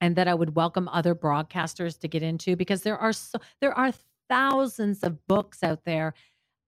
and 0.00 0.16
that 0.16 0.26
I 0.26 0.34
would 0.34 0.56
welcome 0.56 0.88
other 0.88 1.14
broadcasters 1.14 1.98
to 2.00 2.08
get 2.08 2.22
into 2.22 2.56
because 2.56 2.82
there 2.82 2.96
are 2.96 3.12
so, 3.12 3.38
there 3.60 3.76
are 3.76 3.92
thousands 4.28 5.02
of 5.02 5.26
books 5.26 5.62
out 5.62 5.84
there 5.84 6.14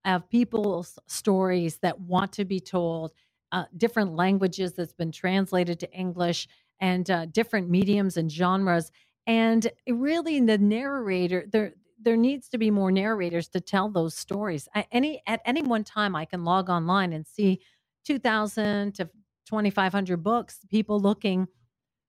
of 0.05 0.29
people's 0.29 0.99
stories 1.07 1.79
that 1.79 2.01
want 2.01 2.33
to 2.33 2.45
be 2.45 2.61
told 2.61 3.13
uh, 3.53 3.65
different 3.77 4.15
languages 4.15 4.75
that's 4.75 4.93
been 4.93 5.13
translated 5.13 5.81
to 5.81 5.93
English 5.93 6.47
and 6.81 7.11
uh, 7.11 7.27
different 7.27 7.69
mediums 7.69 8.17
and 8.17 8.31
genres 8.31 8.91
and 9.27 9.71
really 9.89 10.41
the 10.41 10.59
narrator 10.59 11.45
there 11.53 11.73
there 12.03 12.17
needs 12.17 12.49
to 12.51 12.59
be 12.59 12.71
more 12.71 12.91
narrators 12.91 13.49
to 13.49 13.61
tell 13.61 13.89
those 13.89 14.15
stories. 14.15 14.69
I, 14.75 14.87
any 14.93 15.23
at 15.27 15.41
any 15.45 15.63
one 15.63 15.85
time, 15.85 16.17
I 16.17 16.25
can 16.25 16.45
log 16.45 16.71
online 16.71 17.13
and 17.13 17.27
see 17.27 17.61
two 18.05 18.19
thousand 18.19 18.95
to 18.97 19.11
twenty 19.47 19.71
five 19.71 19.93
hundred 19.93 20.23
books, 20.23 20.61
people 20.71 21.01
looking 21.01 21.49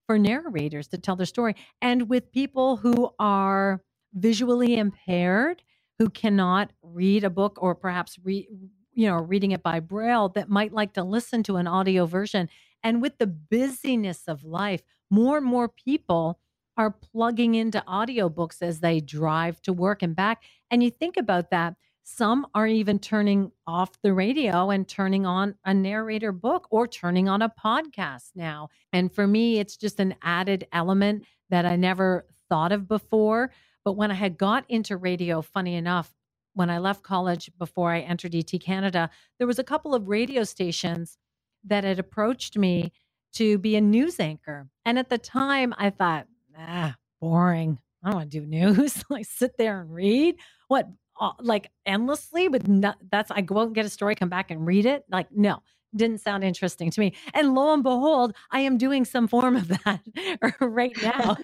for 0.06 0.18
narrators 0.18 0.88
to 0.88 0.98
tell 0.98 1.16
their 1.16 1.26
story, 1.26 1.54
and 1.80 2.08
with 2.08 2.32
people 2.32 2.76
who 2.76 3.10
are 3.18 3.82
visually 4.14 4.76
impaired 4.76 5.62
who 5.98 6.10
cannot 6.10 6.72
read 6.82 7.24
a 7.24 7.30
book 7.30 7.58
or 7.60 7.74
perhaps 7.74 8.18
read 8.22 8.46
you 8.92 9.06
know 9.06 9.16
reading 9.16 9.52
it 9.52 9.62
by 9.62 9.80
braille 9.80 10.28
that 10.28 10.48
might 10.48 10.72
like 10.72 10.92
to 10.92 11.02
listen 11.02 11.42
to 11.42 11.56
an 11.56 11.66
audio 11.66 12.04
version 12.04 12.48
and 12.82 13.00
with 13.00 13.16
the 13.18 13.26
busyness 13.26 14.24
of 14.28 14.44
life 14.44 14.82
more 15.10 15.38
and 15.38 15.46
more 15.46 15.68
people 15.68 16.38
are 16.76 16.90
plugging 16.90 17.54
into 17.54 17.82
audiobooks 17.86 18.62
as 18.62 18.80
they 18.80 19.00
drive 19.00 19.60
to 19.62 19.72
work 19.72 20.02
and 20.02 20.16
back 20.16 20.42
and 20.70 20.82
you 20.82 20.90
think 20.90 21.16
about 21.16 21.50
that 21.50 21.74
some 22.04 22.46
are 22.54 22.66
even 22.66 22.98
turning 22.98 23.52
off 23.66 23.90
the 24.02 24.12
radio 24.12 24.70
and 24.70 24.88
turning 24.88 25.24
on 25.24 25.54
a 25.64 25.72
narrator 25.72 26.32
book 26.32 26.66
or 26.70 26.86
turning 26.86 27.28
on 27.28 27.42
a 27.42 27.48
podcast 27.48 28.30
now. 28.34 28.68
And 28.92 29.12
for 29.12 29.26
me, 29.26 29.60
it's 29.60 29.76
just 29.76 30.00
an 30.00 30.16
added 30.22 30.66
element 30.72 31.24
that 31.50 31.64
I 31.64 31.76
never 31.76 32.26
thought 32.48 32.72
of 32.72 32.88
before. 32.88 33.52
But 33.84 33.92
when 33.92 34.10
I 34.10 34.14
had 34.14 34.36
got 34.36 34.64
into 34.68 34.96
radio, 34.96 35.42
funny 35.42 35.76
enough, 35.76 36.12
when 36.54 36.70
I 36.70 36.78
left 36.78 37.02
college 37.02 37.50
before 37.58 37.92
I 37.92 38.00
entered 38.00 38.34
ET 38.34 38.52
Canada, 38.60 39.08
there 39.38 39.46
was 39.46 39.58
a 39.58 39.64
couple 39.64 39.94
of 39.94 40.08
radio 40.08 40.44
stations 40.44 41.16
that 41.64 41.84
had 41.84 41.98
approached 41.98 42.58
me 42.58 42.92
to 43.34 43.58
be 43.58 43.76
a 43.76 43.80
news 43.80 44.20
anchor. 44.20 44.68
And 44.84 44.98
at 44.98 45.08
the 45.08 45.18
time, 45.18 45.72
I 45.78 45.90
thought, 45.90 46.26
ah, 46.58 46.96
boring. 47.20 47.78
I 48.02 48.08
don't 48.08 48.16
want 48.16 48.30
to 48.30 48.40
do 48.40 48.46
news. 48.46 49.04
like 49.10 49.26
sit 49.26 49.56
there 49.58 49.80
and 49.80 49.92
read. 49.92 50.36
What 50.68 50.88
like 51.40 51.70
endlessly 51.86 52.48
with 52.48 52.66
no, 52.68 52.94
that's 53.10 53.30
I 53.30 53.42
go 53.42 53.58
out 53.58 53.66
and 53.66 53.74
get 53.74 53.86
a 53.86 53.90
story, 53.90 54.14
come 54.14 54.28
back 54.28 54.50
and 54.50 54.66
read 54.66 54.86
it. 54.86 55.04
Like, 55.10 55.28
no, 55.30 55.62
didn't 55.94 56.20
sound 56.20 56.44
interesting 56.44 56.90
to 56.90 57.00
me. 57.00 57.14
And 57.34 57.54
lo 57.54 57.72
and 57.72 57.82
behold, 57.82 58.34
I 58.50 58.60
am 58.60 58.78
doing 58.78 59.04
some 59.04 59.28
form 59.28 59.56
of 59.56 59.68
that 59.84 60.00
right 60.60 60.96
now. 61.02 61.36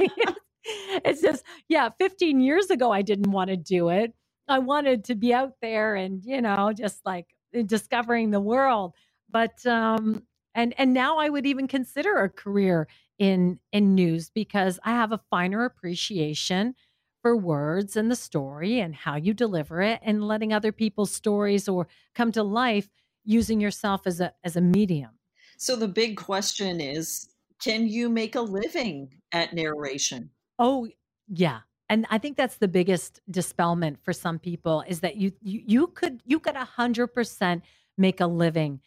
it's 0.64 1.22
just, 1.22 1.44
yeah, 1.68 1.90
15 1.98 2.40
years 2.40 2.70
ago, 2.70 2.90
I 2.90 3.02
didn't 3.02 3.30
want 3.30 3.50
to 3.50 3.56
do 3.56 3.88
it. 3.90 4.14
I 4.48 4.58
wanted 4.58 5.04
to 5.04 5.14
be 5.14 5.34
out 5.34 5.52
there 5.60 5.94
and, 5.94 6.22
you 6.24 6.40
know, 6.40 6.72
just 6.72 7.04
like 7.04 7.26
discovering 7.66 8.30
the 8.30 8.40
world. 8.40 8.94
But, 9.30 9.64
um, 9.66 10.22
and, 10.54 10.74
and 10.78 10.94
now 10.94 11.18
I 11.18 11.28
would 11.28 11.46
even 11.46 11.68
consider 11.68 12.16
a 12.16 12.30
career 12.30 12.88
in, 13.18 13.58
in 13.72 13.94
news 13.94 14.30
because 14.30 14.78
I 14.84 14.92
have 14.92 15.12
a 15.12 15.20
finer 15.30 15.64
appreciation 15.64 16.74
for 17.22 17.36
words 17.36 17.96
and 17.96 18.10
the 18.10 18.16
story 18.16 18.80
and 18.80 18.94
how 18.94 19.16
you 19.16 19.34
deliver 19.34 19.82
it 19.82 20.00
and 20.02 20.26
letting 20.26 20.52
other 20.52 20.72
people's 20.72 21.10
stories 21.10 21.68
or 21.68 21.88
come 22.14 22.32
to 22.32 22.42
life 22.42 22.88
using 23.24 23.60
yourself 23.60 24.06
as 24.06 24.20
a 24.20 24.32
as 24.44 24.56
a 24.56 24.60
medium. 24.60 25.10
So 25.56 25.76
the 25.76 25.88
big 25.88 26.16
question 26.16 26.80
is 26.80 27.28
can 27.60 27.88
you 27.88 28.08
make 28.08 28.36
a 28.36 28.40
living 28.40 29.20
at 29.32 29.52
narration? 29.52 30.30
Oh, 30.58 30.88
yeah. 31.26 31.60
And 31.90 32.06
I 32.10 32.18
think 32.18 32.36
that's 32.36 32.56
the 32.56 32.68
biggest 32.68 33.20
dispelment 33.30 33.98
for 34.02 34.12
some 34.12 34.38
people 34.38 34.84
is 34.86 35.00
that 35.00 35.16
you 35.16 35.32
you, 35.42 35.62
you 35.66 35.86
could 35.88 36.22
you 36.24 36.38
could 36.38 36.54
100% 36.54 37.62
make 37.96 38.20
a 38.20 38.26
living 38.26 38.80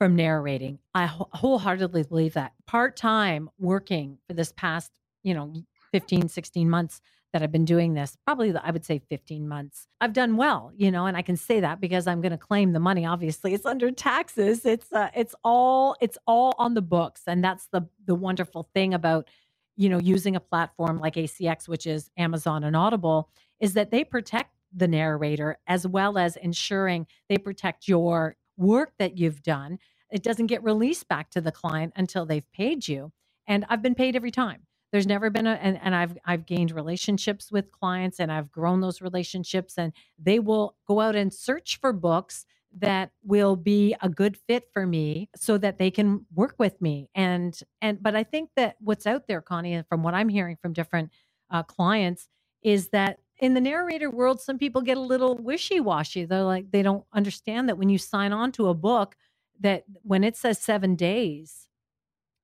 from 0.00 0.16
narrating. 0.16 0.78
I 0.94 1.04
wholeheartedly 1.06 2.04
believe 2.04 2.32
that. 2.32 2.54
Part-time 2.66 3.50
working 3.58 4.16
for 4.26 4.32
this 4.32 4.50
past, 4.50 4.90
you 5.22 5.34
know, 5.34 5.52
15 5.92 6.30
16 6.30 6.70
months 6.70 7.02
that 7.34 7.42
I've 7.42 7.52
been 7.52 7.66
doing 7.66 7.92
this, 7.92 8.16
probably 8.24 8.56
I 8.56 8.70
would 8.70 8.84
say 8.84 8.98
15 9.10 9.46
months. 9.46 9.88
I've 10.00 10.14
done 10.14 10.38
well, 10.38 10.72
you 10.74 10.90
know, 10.90 11.04
and 11.04 11.18
I 11.18 11.22
can 11.22 11.36
say 11.36 11.60
that 11.60 11.82
because 11.82 12.06
I'm 12.06 12.22
going 12.22 12.32
to 12.32 12.38
claim 12.38 12.72
the 12.72 12.80
money. 12.80 13.04
Obviously, 13.04 13.52
it's 13.52 13.66
under 13.66 13.90
taxes. 13.90 14.64
It's 14.64 14.90
uh, 14.90 15.10
it's 15.14 15.34
all 15.44 15.96
it's 16.00 16.16
all 16.26 16.54
on 16.56 16.72
the 16.72 16.82
books, 16.82 17.20
and 17.26 17.44
that's 17.44 17.66
the 17.70 17.86
the 18.06 18.14
wonderful 18.14 18.70
thing 18.72 18.94
about 18.94 19.28
you 19.76 19.90
know 19.90 19.98
using 19.98 20.34
a 20.34 20.40
platform 20.40 20.98
like 20.98 21.16
ACX, 21.16 21.68
which 21.68 21.86
is 21.86 22.10
Amazon 22.16 22.64
and 22.64 22.74
Audible, 22.74 23.28
is 23.60 23.74
that 23.74 23.90
they 23.90 24.02
protect 24.04 24.54
the 24.74 24.88
narrator 24.88 25.58
as 25.66 25.86
well 25.86 26.16
as 26.16 26.36
ensuring 26.36 27.06
they 27.28 27.36
protect 27.36 27.86
your 27.86 28.36
work 28.60 28.92
that 28.98 29.18
you've 29.18 29.42
done. 29.42 29.78
It 30.12 30.22
doesn't 30.22 30.46
get 30.46 30.64
released 30.64 31.08
back 31.08 31.30
to 31.30 31.40
the 31.40 31.52
client 31.52 31.92
until 31.96 32.26
they've 32.26 32.50
paid 32.52 32.88
you. 32.88 33.12
And 33.46 33.66
I've 33.68 33.82
been 33.82 33.94
paid 33.94 34.16
every 34.16 34.30
time 34.30 34.62
there's 34.92 35.06
never 35.06 35.30
been 35.30 35.46
a 35.46 35.52
and, 35.52 35.78
and 35.82 35.94
i've 35.94 36.16
i've 36.24 36.46
gained 36.46 36.70
relationships 36.70 37.50
with 37.50 37.70
clients 37.72 38.20
and 38.20 38.30
i've 38.32 38.50
grown 38.50 38.80
those 38.80 39.00
relationships 39.00 39.74
and 39.76 39.92
they 40.18 40.38
will 40.38 40.76
go 40.86 41.00
out 41.00 41.16
and 41.16 41.32
search 41.32 41.78
for 41.80 41.92
books 41.92 42.44
that 42.76 43.10
will 43.24 43.56
be 43.56 43.96
a 44.00 44.08
good 44.08 44.36
fit 44.36 44.68
for 44.72 44.86
me 44.86 45.28
so 45.36 45.58
that 45.58 45.78
they 45.78 45.90
can 45.90 46.24
work 46.34 46.54
with 46.58 46.80
me 46.80 47.08
and 47.14 47.60
and 47.80 48.02
but 48.02 48.14
i 48.14 48.22
think 48.22 48.50
that 48.56 48.76
what's 48.80 49.06
out 49.06 49.26
there 49.26 49.40
connie 49.40 49.74
and 49.74 49.86
from 49.88 50.02
what 50.02 50.14
i'm 50.14 50.28
hearing 50.28 50.56
from 50.60 50.72
different 50.72 51.10
uh, 51.50 51.62
clients 51.62 52.28
is 52.62 52.88
that 52.88 53.18
in 53.40 53.54
the 53.54 53.60
narrator 53.60 54.10
world 54.10 54.40
some 54.40 54.58
people 54.58 54.82
get 54.82 54.96
a 54.96 55.00
little 55.00 55.36
wishy-washy 55.36 56.24
they're 56.24 56.42
like 56.44 56.70
they 56.70 56.82
don't 56.82 57.04
understand 57.12 57.68
that 57.68 57.78
when 57.78 57.88
you 57.88 57.98
sign 57.98 58.32
on 58.32 58.52
to 58.52 58.68
a 58.68 58.74
book 58.74 59.16
that 59.60 59.84
when 60.02 60.24
it 60.24 60.36
says 60.36 60.58
seven 60.58 60.96
days 60.96 61.68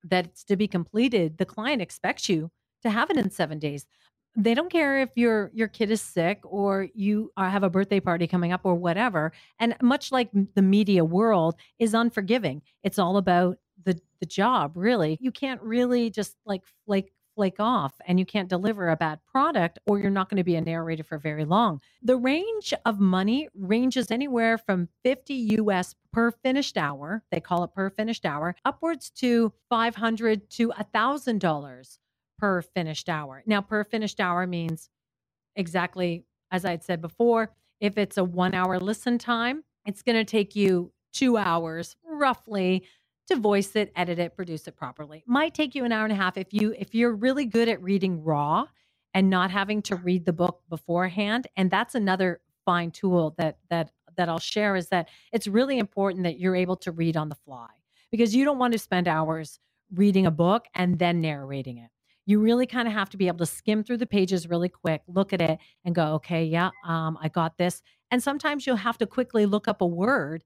that 0.03 0.25
it's 0.25 0.43
to 0.45 0.55
be 0.55 0.67
completed, 0.67 1.37
the 1.37 1.45
client 1.45 1.81
expects 1.81 2.29
you 2.29 2.51
to 2.83 2.89
have 2.89 3.09
it 3.09 3.17
in 3.17 3.29
seven 3.29 3.59
days. 3.59 3.85
They 4.35 4.53
don't 4.53 4.71
care 4.71 4.99
if 5.01 5.09
your 5.15 5.49
your 5.53 5.67
kid 5.67 5.89
is 5.89 6.01
sick 6.01 6.39
or 6.43 6.87
you 6.93 7.31
are, 7.37 7.49
have 7.49 7.63
a 7.63 7.69
birthday 7.69 7.99
party 7.99 8.27
coming 8.27 8.51
up 8.51 8.61
or 8.63 8.75
whatever. 8.75 9.31
And 9.59 9.75
much 9.81 10.11
like 10.11 10.29
the 10.53 10.61
media 10.61 11.03
world 11.03 11.55
is 11.79 11.95
unforgiving. 11.95 12.61
It's 12.83 12.99
all 12.99 13.17
about 13.17 13.57
the 13.83 13.99
the 14.19 14.27
job, 14.27 14.73
really. 14.75 15.17
You 15.19 15.31
can't 15.31 15.61
really 15.61 16.09
just 16.11 16.35
like 16.45 16.63
flake 16.85 17.11
flake 17.37 17.59
off 17.59 17.93
and 18.07 18.17
you 18.19 18.25
can't 18.25 18.49
deliver 18.49 18.89
a 18.89 18.97
bad 18.97 19.19
product 19.31 19.77
or 19.85 19.99
you're 19.99 20.09
not 20.09 20.27
going 20.27 20.39
to 20.39 20.43
be 20.43 20.55
a 20.55 20.61
narrator 20.61 21.03
for 21.03 21.19
very 21.19 21.45
long. 21.45 21.79
The 22.01 22.17
range 22.17 22.73
of 22.83 22.99
money 22.99 23.47
ranges 23.53 24.09
anywhere 24.09 24.57
from 24.57 24.89
50 25.03 25.35
US 25.59 25.93
per 26.11 26.31
finished 26.31 26.77
hour, 26.79 27.23
they 27.29 27.39
call 27.39 27.63
it 27.63 27.75
per 27.75 27.91
finished 27.91 28.25
hour, 28.25 28.55
upwards 28.65 29.11
to 29.17 29.53
500 29.69 30.49
to 30.49 30.71
$1000 30.71 31.97
per 32.39 32.61
finished 32.63 33.07
hour. 33.07 33.43
Now 33.45 33.61
per 33.61 33.83
finished 33.83 34.19
hour 34.19 34.47
means 34.47 34.89
exactly 35.55 36.25
as 36.49 36.65
I 36.65 36.71
had 36.71 36.83
said 36.83 37.01
before, 37.01 37.51
if 37.79 37.99
it's 37.99 38.17
a 38.17 38.23
1 38.23 38.55
hour 38.55 38.79
listen 38.79 39.19
time, 39.19 39.63
it's 39.85 40.01
going 40.01 40.15
to 40.15 40.25
take 40.25 40.55
you 40.55 40.91
2 41.13 41.37
hours 41.37 41.95
roughly 42.03 42.83
to 43.27 43.35
voice 43.35 43.75
it, 43.75 43.91
edit 43.95 44.19
it, 44.19 44.35
produce 44.35 44.67
it 44.67 44.75
properly. 44.75 45.23
Might 45.27 45.53
take 45.53 45.75
you 45.75 45.85
an 45.85 45.91
hour 45.91 46.03
and 46.03 46.13
a 46.13 46.15
half 46.15 46.37
if 46.37 46.53
you 46.53 46.73
if 46.77 46.95
you're 46.95 47.13
really 47.13 47.45
good 47.45 47.69
at 47.69 47.81
reading 47.81 48.23
raw 48.23 48.65
and 49.13 49.29
not 49.29 49.51
having 49.51 49.81
to 49.83 49.95
read 49.95 50.25
the 50.25 50.33
book 50.33 50.61
beforehand. 50.69 51.47
And 51.55 51.71
that's 51.71 51.95
another 51.95 52.41
fine 52.65 52.91
tool 52.91 53.35
that 53.37 53.57
that 53.69 53.91
that 54.17 54.29
I'll 54.29 54.39
share 54.39 54.75
is 54.75 54.89
that 54.89 55.09
it's 55.31 55.47
really 55.47 55.77
important 55.77 56.23
that 56.23 56.39
you're 56.39 56.55
able 56.55 56.75
to 56.77 56.91
read 56.91 57.15
on 57.15 57.29
the 57.29 57.35
fly 57.35 57.69
because 58.11 58.35
you 58.35 58.45
don't 58.45 58.59
want 58.59 58.73
to 58.73 58.79
spend 58.79 59.07
hours 59.07 59.59
reading 59.93 60.25
a 60.25 60.31
book 60.31 60.65
and 60.75 60.99
then 60.99 61.21
narrating 61.21 61.77
it. 61.77 61.89
You 62.25 62.39
really 62.39 62.65
kind 62.67 62.87
of 62.87 62.93
have 62.93 63.09
to 63.11 63.17
be 63.17 63.27
able 63.27 63.39
to 63.39 63.45
skim 63.45 63.83
through 63.83 63.97
the 63.97 64.05
pages 64.05 64.49
really 64.49 64.69
quick, 64.69 65.01
look 65.07 65.31
at 65.33 65.41
it 65.41 65.59
and 65.85 65.95
go, 65.95 66.15
okay, 66.15 66.43
yeah, 66.43 66.71
um, 66.85 67.17
I 67.21 67.29
got 67.29 67.57
this. 67.57 67.81
And 68.11 68.21
sometimes 68.21 68.67
you'll 68.67 68.75
have 68.75 68.97
to 68.97 69.07
quickly 69.07 69.45
look 69.45 69.67
up 69.67 69.81
a 69.81 69.85
word 69.85 70.43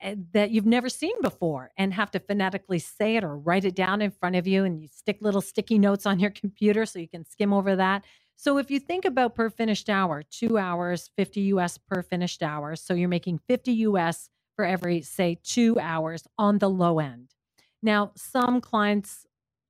Eh, 0.00 0.14
that 0.32 0.52
you've 0.52 0.66
never 0.66 0.88
seen 0.88 1.20
before 1.22 1.72
and 1.76 1.92
have 1.92 2.10
to 2.12 2.20
phonetically 2.20 2.78
say 2.78 3.16
it 3.16 3.24
or 3.24 3.36
write 3.36 3.64
it 3.64 3.74
down 3.74 4.00
in 4.00 4.12
front 4.12 4.36
of 4.36 4.46
you 4.46 4.64
and 4.64 4.80
you 4.80 4.86
stick 4.86 5.18
little 5.20 5.40
sticky 5.40 5.76
notes 5.76 6.06
on 6.06 6.20
your 6.20 6.30
computer 6.42 6.86
so 6.86 7.00
you 7.00 7.08
can 7.08 7.24
skim 7.24 7.52
over 7.52 7.74
that. 7.74 8.04
So 8.36 8.58
if 8.58 8.70
you 8.70 8.78
think 8.78 9.04
about 9.04 9.34
per 9.34 9.50
finished 9.50 9.90
hour, 9.90 10.22
2 10.22 10.56
hours 10.56 11.10
50 11.16 11.40
US 11.40 11.78
per 11.78 12.02
finished 12.02 12.44
hour, 12.44 12.76
so 12.76 12.94
you're 12.94 13.08
making 13.08 13.40
50 13.48 13.72
US 13.72 14.30
for 14.54 14.64
every 14.64 15.02
say 15.02 15.38
2 15.42 15.80
hours 15.80 16.28
on 16.38 16.58
the 16.58 16.70
low 16.70 17.00
end. 17.00 17.34
Now, 17.82 18.12
some 18.16 18.60
clients 18.60 19.26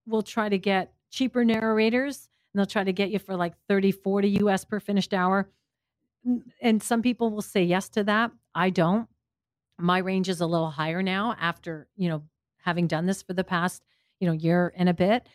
will 0.06 0.22
try 0.22 0.50
to 0.50 0.58
get 0.58 0.92
cheaper 1.10 1.42
narrators 1.42 2.28
and 2.52 2.58
they'll 2.58 2.66
try 2.66 2.84
to 2.84 2.92
get 2.92 3.10
you 3.10 3.18
for 3.18 3.34
like 3.34 3.54
30 3.66 3.92
40 3.92 4.28
US 4.44 4.66
per 4.66 4.78
finished 4.78 5.14
hour. 5.14 5.48
And 6.60 6.82
some 6.82 7.00
people 7.00 7.30
will 7.30 7.40
say 7.40 7.64
yes 7.64 7.88
to 7.90 8.04
that. 8.04 8.32
I 8.54 8.68
don't 8.68 9.08
my 9.78 9.98
range 9.98 10.28
is 10.28 10.40
a 10.40 10.46
little 10.46 10.70
higher 10.70 11.02
now 11.02 11.36
after, 11.40 11.88
you 11.96 12.08
know, 12.08 12.22
having 12.58 12.86
done 12.86 13.06
this 13.06 13.22
for 13.22 13.32
the 13.32 13.44
past, 13.44 13.84
you 14.20 14.26
know, 14.26 14.32
year 14.32 14.72
and 14.76 14.88
a 14.88 14.94
bit. 14.94 15.28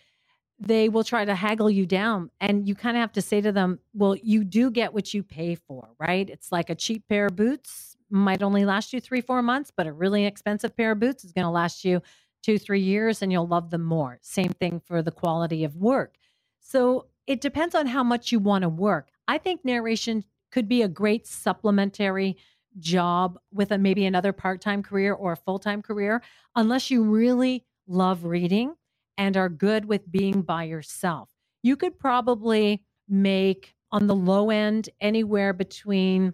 They 0.59 0.87
will 0.87 1.03
try 1.03 1.25
to 1.25 1.35
haggle 1.35 1.69
you 1.69 1.85
down 1.85 2.29
and 2.39 2.67
you 2.67 2.75
kind 2.75 2.95
of 2.95 3.01
have 3.01 3.13
to 3.13 3.21
say 3.21 3.41
to 3.41 3.51
them, 3.51 3.79
well, 3.93 4.15
you 4.15 4.43
do 4.43 4.69
get 4.69 4.93
what 4.93 5.13
you 5.13 5.23
pay 5.23 5.55
for, 5.55 5.89
right? 5.99 6.29
It's 6.29 6.51
like 6.51 6.69
a 6.69 6.75
cheap 6.75 7.07
pair 7.07 7.25
of 7.25 7.35
boots 7.35 7.93
might 8.13 8.43
only 8.43 8.63
last 8.63 8.93
you 8.93 9.01
three, 9.01 9.21
four 9.21 9.41
months, 9.41 9.71
but 9.75 9.87
a 9.87 9.91
really 9.91 10.25
expensive 10.25 10.77
pair 10.77 10.91
of 10.91 10.99
boots 10.99 11.23
is 11.23 11.31
going 11.31 11.45
to 11.45 11.49
last 11.49 11.83
you 11.83 12.01
two, 12.43 12.59
three 12.59 12.79
years 12.79 13.21
and 13.21 13.31
you'll 13.31 13.47
love 13.47 13.71
them 13.71 13.83
more. 13.83 14.19
Same 14.21 14.51
thing 14.51 14.79
for 14.85 15.01
the 15.01 15.11
quality 15.11 15.63
of 15.63 15.75
work. 15.75 16.15
So 16.59 17.07
it 17.25 17.41
depends 17.41 17.73
on 17.73 17.87
how 17.87 18.03
much 18.03 18.31
you 18.31 18.39
want 18.39 18.61
to 18.61 18.69
work. 18.69 19.09
I 19.27 19.39
think 19.39 19.65
narration 19.65 20.23
could 20.51 20.69
be 20.69 20.83
a 20.83 20.87
great 20.87 21.25
supplementary 21.25 22.37
job 22.79 23.39
with 23.51 23.71
a 23.71 23.77
maybe 23.77 24.05
another 24.05 24.33
part-time 24.33 24.83
career 24.83 25.13
or 25.13 25.33
a 25.33 25.37
full-time 25.37 25.81
career 25.81 26.21
unless 26.55 26.89
you 26.91 27.03
really 27.03 27.65
love 27.87 28.25
reading 28.25 28.75
and 29.17 29.37
are 29.37 29.49
good 29.49 29.85
with 29.85 30.11
being 30.11 30.41
by 30.41 30.63
yourself. 30.63 31.29
You 31.61 31.75
could 31.75 31.99
probably 31.99 32.83
make 33.07 33.75
on 33.91 34.07
the 34.07 34.15
low 34.15 34.49
end, 34.49 34.89
anywhere 34.99 35.53
between 35.53 36.33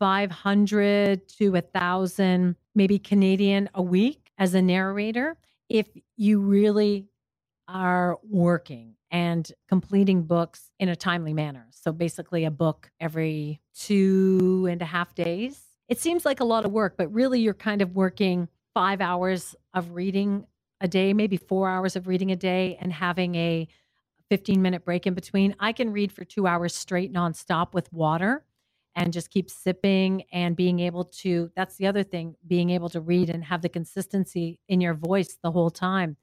500 0.00 1.28
to 1.28 1.54
a 1.54 1.60
thousand, 1.60 2.56
maybe 2.74 2.98
Canadian 2.98 3.70
a 3.74 3.82
week 3.82 4.30
as 4.36 4.54
a 4.54 4.62
narrator. 4.62 5.36
If 5.68 5.86
you 6.16 6.40
really 6.40 7.06
are 7.68 8.18
working 8.28 8.94
and 9.10 9.50
completing 9.68 10.22
books 10.22 10.70
in 10.78 10.88
a 10.88 10.96
timely 10.96 11.34
manner. 11.34 11.68
So 11.70 11.92
basically, 11.92 12.44
a 12.44 12.50
book 12.50 12.90
every 13.00 13.60
two 13.74 14.66
and 14.70 14.82
a 14.82 14.86
half 14.86 15.14
days. 15.14 15.60
It 15.88 15.98
seems 15.98 16.24
like 16.24 16.40
a 16.40 16.44
lot 16.44 16.64
of 16.64 16.72
work, 16.72 16.96
but 16.96 17.12
really, 17.12 17.40
you're 17.40 17.54
kind 17.54 17.82
of 17.82 17.94
working 17.94 18.48
five 18.74 19.00
hours 19.00 19.56
of 19.74 19.94
reading 19.94 20.46
a 20.80 20.88
day, 20.88 21.12
maybe 21.12 21.36
four 21.36 21.68
hours 21.68 21.96
of 21.96 22.06
reading 22.06 22.30
a 22.30 22.36
day, 22.36 22.76
and 22.80 22.92
having 22.92 23.34
a 23.34 23.66
15 24.30 24.60
minute 24.60 24.84
break 24.84 25.06
in 25.06 25.14
between. 25.14 25.54
I 25.58 25.72
can 25.72 25.90
read 25.90 26.12
for 26.12 26.24
two 26.24 26.46
hours 26.46 26.74
straight 26.74 27.12
nonstop 27.12 27.72
with 27.72 27.92
water 27.92 28.44
and 28.94 29.12
just 29.12 29.30
keep 29.30 29.48
sipping 29.48 30.24
and 30.32 30.54
being 30.54 30.80
able 30.80 31.04
to. 31.04 31.50
That's 31.56 31.76
the 31.76 31.86
other 31.86 32.02
thing 32.02 32.36
being 32.46 32.70
able 32.70 32.90
to 32.90 33.00
read 33.00 33.30
and 33.30 33.44
have 33.44 33.62
the 33.62 33.68
consistency 33.68 34.60
in 34.68 34.80
your 34.80 34.94
voice 34.94 35.38
the 35.42 35.50
whole 35.50 35.70
time 35.70 36.16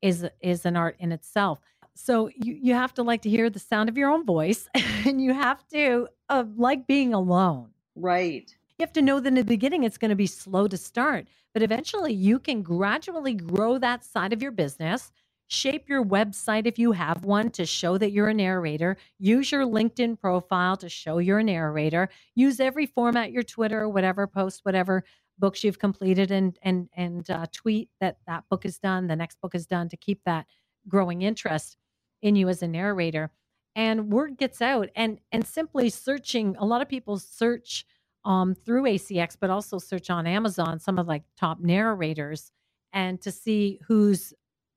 is 0.00 0.26
is 0.40 0.64
an 0.64 0.76
art 0.76 0.96
in 0.98 1.12
itself. 1.12 1.60
So 1.94 2.28
you 2.28 2.58
you 2.60 2.74
have 2.74 2.94
to 2.94 3.02
like 3.02 3.22
to 3.22 3.30
hear 3.30 3.50
the 3.50 3.58
sound 3.58 3.88
of 3.88 3.98
your 3.98 4.10
own 4.10 4.24
voice, 4.24 4.68
and 4.74 5.20
you 5.20 5.34
have 5.34 5.66
to 5.68 6.08
uh, 6.28 6.44
like 6.56 6.86
being 6.86 7.12
alone. 7.12 7.70
Right. 7.94 8.54
You 8.78 8.84
have 8.84 8.92
to 8.94 9.02
know 9.02 9.20
that 9.20 9.28
in 9.28 9.34
the 9.34 9.44
beginning 9.44 9.84
it's 9.84 9.98
going 9.98 10.10
to 10.10 10.16
be 10.16 10.26
slow 10.26 10.68
to 10.68 10.76
start, 10.76 11.28
but 11.54 11.62
eventually 11.62 12.12
you 12.12 12.38
can 12.38 12.62
gradually 12.62 13.34
grow 13.34 13.78
that 13.78 14.04
side 14.04 14.32
of 14.32 14.42
your 14.42 14.52
business. 14.52 15.12
Shape 15.48 15.88
your 15.88 16.04
website 16.04 16.66
if 16.66 16.78
you 16.78 16.92
have 16.92 17.24
one 17.24 17.50
to 17.52 17.66
show 17.66 17.98
that 17.98 18.12
you're 18.12 18.28
a 18.30 18.34
narrator. 18.34 18.96
Use 19.18 19.52
your 19.52 19.66
LinkedIn 19.66 20.18
profile 20.20 20.76
to 20.78 20.88
show 20.88 21.18
you're 21.18 21.40
a 21.40 21.44
narrator. 21.44 22.08
Use 22.34 22.60
every 22.60 22.86
format, 22.86 23.32
your 23.32 23.42
Twitter, 23.44 23.88
whatever, 23.88 24.26
post, 24.26 24.60
whatever 24.64 25.04
books 25.38 25.64
you've 25.64 25.78
completed 25.78 26.30
and 26.30 26.58
and 26.62 26.88
and 26.96 27.30
uh, 27.30 27.46
tweet 27.52 27.90
that 28.00 28.18
that 28.26 28.44
book 28.50 28.64
is 28.64 28.78
done 28.78 29.08
the 29.08 29.16
next 29.16 29.40
book 29.40 29.54
is 29.54 29.66
done 29.66 29.88
to 29.88 29.96
keep 29.96 30.20
that 30.24 30.46
growing 30.88 31.22
interest 31.22 31.76
in 32.22 32.36
you 32.36 32.48
as 32.48 32.62
a 32.62 32.68
narrator 32.68 33.30
and 33.74 34.12
word 34.12 34.38
gets 34.38 34.62
out 34.62 34.88
and 34.96 35.20
and 35.32 35.46
simply 35.46 35.90
searching 35.90 36.56
a 36.58 36.64
lot 36.66 36.82
of 36.82 36.88
people 36.88 37.18
search 37.18 37.86
um, 38.24 38.54
through 38.54 38.82
acx 38.84 39.36
but 39.38 39.50
also 39.50 39.78
search 39.78 40.10
on 40.10 40.26
amazon 40.26 40.78
some 40.78 40.98
of 40.98 41.06
like 41.06 41.22
top 41.38 41.60
narrators 41.60 42.52
and 42.92 43.20
to 43.20 43.30
see 43.30 43.80
who's 43.86 44.32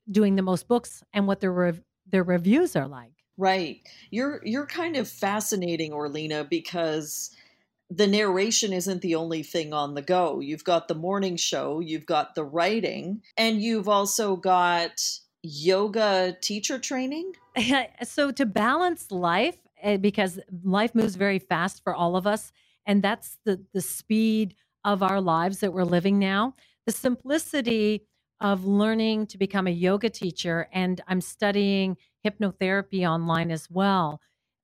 doing 0.09 0.35
the 0.35 0.41
most 0.41 0.67
books 0.67 1.03
and 1.13 1.27
what 1.27 1.39
their 1.39 1.51
rev- 1.51 1.83
their 2.07 2.23
reviews 2.23 2.75
are 2.75 2.87
like 2.87 3.11
right 3.37 3.81
you're 4.11 4.41
you're 4.43 4.65
kind 4.65 4.95
of 4.95 5.07
fascinating 5.07 5.91
orlena 5.91 6.47
because 6.47 7.35
the 7.89 8.07
narration 8.07 8.73
isn't 8.73 9.01
the 9.01 9.15
only 9.15 9.43
thing 9.43 9.73
on 9.73 9.93
the 9.93 10.01
go. 10.01 10.39
You've 10.39 10.63
got 10.63 10.87
the 10.87 10.95
morning 10.95 11.37
show, 11.37 11.79
you've 11.79 12.05
got 12.05 12.35
the 12.35 12.43
writing, 12.43 13.21
and 13.37 13.61
you've 13.61 13.87
also 13.87 14.35
got 14.35 15.01
yoga 15.43 16.35
teacher 16.41 16.79
training. 16.79 17.33
so 18.03 18.31
to 18.31 18.45
balance 18.45 19.11
life, 19.11 19.57
eh, 19.81 19.97
because 19.97 20.39
life 20.63 20.95
moves 20.95 21.15
very 21.15 21.39
fast 21.39 21.83
for 21.83 21.93
all 21.93 22.15
of 22.15 22.25
us, 22.25 22.51
and 22.85 23.03
that's 23.03 23.37
the 23.45 23.65
the 23.73 23.81
speed 23.81 24.55
of 24.85 25.03
our 25.03 25.21
lives 25.21 25.59
that 25.61 25.73
we're 25.73 25.83
living 25.85 26.19
now. 26.19 26.55
The 26.85 26.93
simplicity 26.93 28.07
of 28.41 28.65
learning 28.65 29.27
to 29.27 29.37
become 29.37 29.67
a 29.67 29.71
yoga 29.71 30.09
teacher, 30.09 30.67
and 30.73 31.01
I'm 31.07 31.21
studying 31.21 31.97
hypnotherapy 32.25 33.09
online 33.09 33.51
as 33.51 33.69
well 33.69 34.13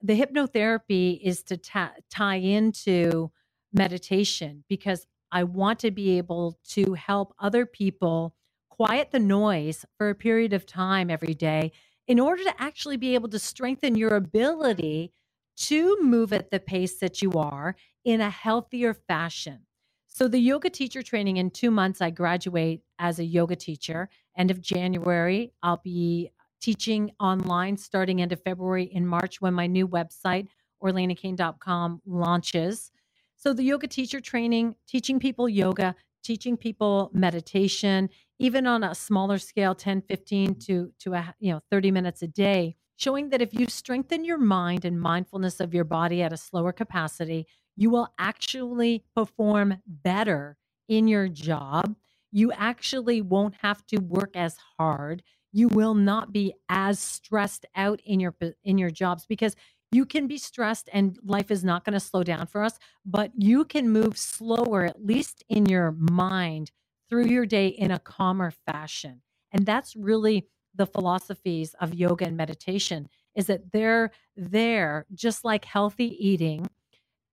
the 0.03 0.19
hypnotherapy 0.19 1.19
is 1.23 1.43
to 1.45 1.57
ta- 1.57 1.93
tie 2.11 2.37
into 2.37 3.31
meditation 3.73 4.65
because 4.69 5.07
I 5.31 5.45
want 5.45 5.79
to 5.81 5.91
be 5.91 6.17
able 6.19 6.59
to 6.71 6.95
help 6.95 7.35
other 7.39 7.67
people 7.67 8.35
quiet 8.71 9.11
the 9.11 9.19
noise 9.19 9.85
for 9.99 10.09
a 10.09 10.15
period 10.15 10.53
of 10.53 10.65
time 10.67 11.11
every 11.11 11.35
day 11.35 11.73
in 12.07 12.19
order 12.19 12.43
to 12.45 12.55
actually 12.63 12.97
be 12.97 13.15
able 13.15 13.29
to 13.29 13.39
strengthen 13.39 13.95
your 13.95 14.15
ability 14.15 15.13
to 15.57 15.99
move 16.01 16.33
at 16.33 16.51
the 16.51 16.61
pace 16.61 16.99
that 16.99 17.21
you 17.21 17.33
are 17.33 17.75
in 18.03 18.21
a 18.21 18.29
healthier 18.29 18.93
fashion. 18.93 19.59
So, 20.07 20.27
the 20.27 20.39
yoga 20.39 20.69
teacher 20.69 21.01
training 21.01 21.37
in 21.37 21.51
two 21.51 21.71
months, 21.71 22.01
I 22.01 22.09
graduate 22.09 22.81
as 22.99 23.19
a 23.19 23.23
yoga 23.23 23.55
teacher. 23.55 24.09
End 24.37 24.51
of 24.51 24.61
January, 24.61 25.53
I'll 25.63 25.81
be 25.83 26.31
teaching 26.61 27.11
online 27.19 27.77
starting 27.77 28.21
end 28.21 28.31
of 28.31 28.41
February 28.43 28.83
in 28.83 29.07
March 29.07 29.41
when 29.41 29.53
my 29.53 29.67
new 29.67 29.87
website, 29.87 30.47
orlenakane.com, 30.83 32.01
launches. 32.05 32.91
So 33.35 33.53
the 33.53 33.63
yoga 33.63 33.87
teacher 33.87 34.21
training, 34.21 34.75
teaching 34.87 35.19
people 35.19 35.49
yoga, 35.49 35.95
teaching 36.23 36.55
people 36.55 37.09
meditation, 37.13 38.09
even 38.37 38.67
on 38.67 38.83
a 38.83 38.93
smaller 38.93 39.39
scale, 39.39 39.73
10, 39.73 40.03
15 40.03 40.55
to, 40.59 40.91
to 40.99 41.13
a, 41.13 41.35
you 41.39 41.51
know, 41.51 41.61
30 41.71 41.91
minutes 41.91 42.21
a 42.21 42.27
day, 42.27 42.75
showing 42.97 43.29
that 43.29 43.41
if 43.41 43.53
you 43.53 43.67
strengthen 43.67 44.23
your 44.23 44.37
mind 44.37 44.85
and 44.85 45.01
mindfulness 45.01 45.59
of 45.59 45.73
your 45.73 45.83
body 45.83 46.21
at 46.21 46.33
a 46.33 46.37
slower 46.37 46.71
capacity, 46.71 47.47
you 47.77 47.89
will 47.89 48.09
actually 48.19 49.03
perform 49.15 49.77
better 49.87 50.57
in 50.89 51.07
your 51.07 51.27
job. 51.29 51.95
You 52.31 52.51
actually 52.53 53.21
won't 53.21 53.55
have 53.61 53.85
to 53.87 53.97
work 53.97 54.35
as 54.35 54.57
hard 54.77 55.23
you 55.51 55.67
will 55.69 55.93
not 55.95 56.31
be 56.31 56.53
as 56.69 56.99
stressed 56.99 57.65
out 57.75 58.01
in 58.05 58.19
your 58.19 58.35
in 58.63 58.77
your 58.77 58.89
jobs 58.89 59.25
because 59.27 59.55
you 59.91 60.05
can 60.05 60.27
be 60.27 60.37
stressed 60.37 60.89
and 60.93 61.17
life 61.23 61.51
is 61.51 61.63
not 61.63 61.85
going 61.85 61.93
to 61.93 61.99
slow 61.99 62.23
down 62.23 62.47
for 62.47 62.63
us 62.63 62.79
but 63.05 63.31
you 63.35 63.65
can 63.65 63.89
move 63.89 64.17
slower 64.17 64.85
at 64.85 65.05
least 65.05 65.43
in 65.49 65.65
your 65.65 65.91
mind 65.91 66.71
through 67.09 67.25
your 67.25 67.45
day 67.45 67.67
in 67.67 67.91
a 67.91 67.99
calmer 67.99 68.51
fashion 68.51 69.21
and 69.51 69.65
that's 69.65 69.95
really 69.95 70.47
the 70.75 70.85
philosophies 70.85 71.75
of 71.81 71.93
yoga 71.93 72.25
and 72.25 72.37
meditation 72.37 73.09
is 73.35 73.47
that 73.47 73.71
they're 73.71 74.11
there 74.37 75.05
just 75.13 75.43
like 75.43 75.65
healthy 75.65 76.15
eating 76.25 76.69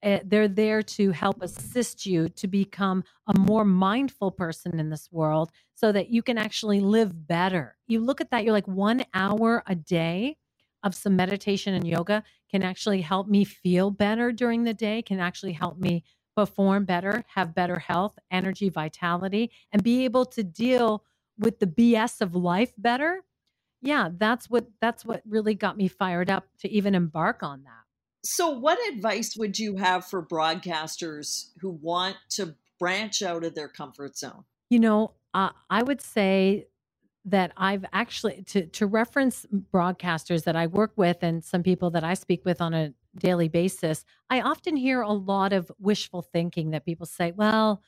uh, 0.02 0.18
they're 0.24 0.48
there 0.48 0.82
to 0.82 1.10
help 1.10 1.42
assist 1.42 2.06
you 2.06 2.28
to 2.28 2.46
become 2.46 3.02
a 3.26 3.38
more 3.38 3.64
mindful 3.64 4.30
person 4.30 4.78
in 4.78 4.90
this 4.90 5.08
world 5.10 5.50
so 5.74 5.92
that 5.92 6.10
you 6.10 6.22
can 6.22 6.38
actually 6.38 6.80
live 6.80 7.26
better. 7.26 7.76
You 7.86 8.00
look 8.00 8.20
at 8.20 8.30
that, 8.30 8.44
you're 8.44 8.52
like 8.52 8.68
one 8.68 9.04
hour 9.14 9.62
a 9.66 9.74
day 9.74 10.36
of 10.84 10.94
some 10.94 11.16
meditation 11.16 11.74
and 11.74 11.86
yoga 11.86 12.22
can 12.50 12.62
actually 12.62 13.00
help 13.00 13.28
me 13.28 13.44
feel 13.44 13.90
better 13.90 14.32
during 14.32 14.64
the 14.64 14.74
day, 14.74 15.02
can 15.02 15.20
actually 15.20 15.52
help 15.52 15.78
me 15.78 16.04
perform 16.36 16.84
better, 16.84 17.24
have 17.34 17.54
better 17.54 17.80
health, 17.80 18.16
energy, 18.30 18.68
vitality, 18.68 19.50
and 19.72 19.82
be 19.82 20.04
able 20.04 20.24
to 20.24 20.44
deal 20.44 21.04
with 21.36 21.58
the 21.58 21.66
BS 21.66 22.20
of 22.20 22.34
life 22.36 22.72
better. 22.78 23.22
Yeah, 23.82 24.10
that's 24.16 24.48
what 24.48 24.68
that's 24.80 25.04
what 25.04 25.22
really 25.26 25.54
got 25.54 25.76
me 25.76 25.88
fired 25.88 26.30
up 26.30 26.46
to 26.60 26.70
even 26.70 26.94
embark 26.94 27.42
on 27.42 27.64
that. 27.64 27.77
So, 28.24 28.50
what 28.50 28.78
advice 28.92 29.36
would 29.36 29.58
you 29.58 29.76
have 29.76 30.04
for 30.04 30.24
broadcasters 30.24 31.50
who 31.60 31.70
want 31.70 32.16
to 32.30 32.56
branch 32.78 33.22
out 33.22 33.44
of 33.44 33.54
their 33.54 33.68
comfort 33.68 34.16
zone? 34.16 34.44
You 34.70 34.80
know, 34.80 35.12
uh, 35.34 35.50
I 35.70 35.82
would 35.82 36.00
say 36.00 36.68
that 37.24 37.52
I've 37.56 37.84
actually 37.92 38.42
to 38.48 38.66
to 38.66 38.86
reference 38.86 39.46
broadcasters 39.72 40.44
that 40.44 40.56
I 40.56 40.66
work 40.66 40.92
with 40.96 41.18
and 41.22 41.44
some 41.44 41.62
people 41.62 41.90
that 41.90 42.04
I 42.04 42.14
speak 42.14 42.44
with 42.44 42.60
on 42.60 42.74
a 42.74 42.92
daily 43.16 43.48
basis. 43.48 44.04
I 44.30 44.40
often 44.40 44.76
hear 44.76 45.00
a 45.00 45.12
lot 45.12 45.52
of 45.52 45.70
wishful 45.78 46.22
thinking 46.22 46.70
that 46.70 46.84
people 46.84 47.06
say, 47.06 47.32
"Well, 47.32 47.82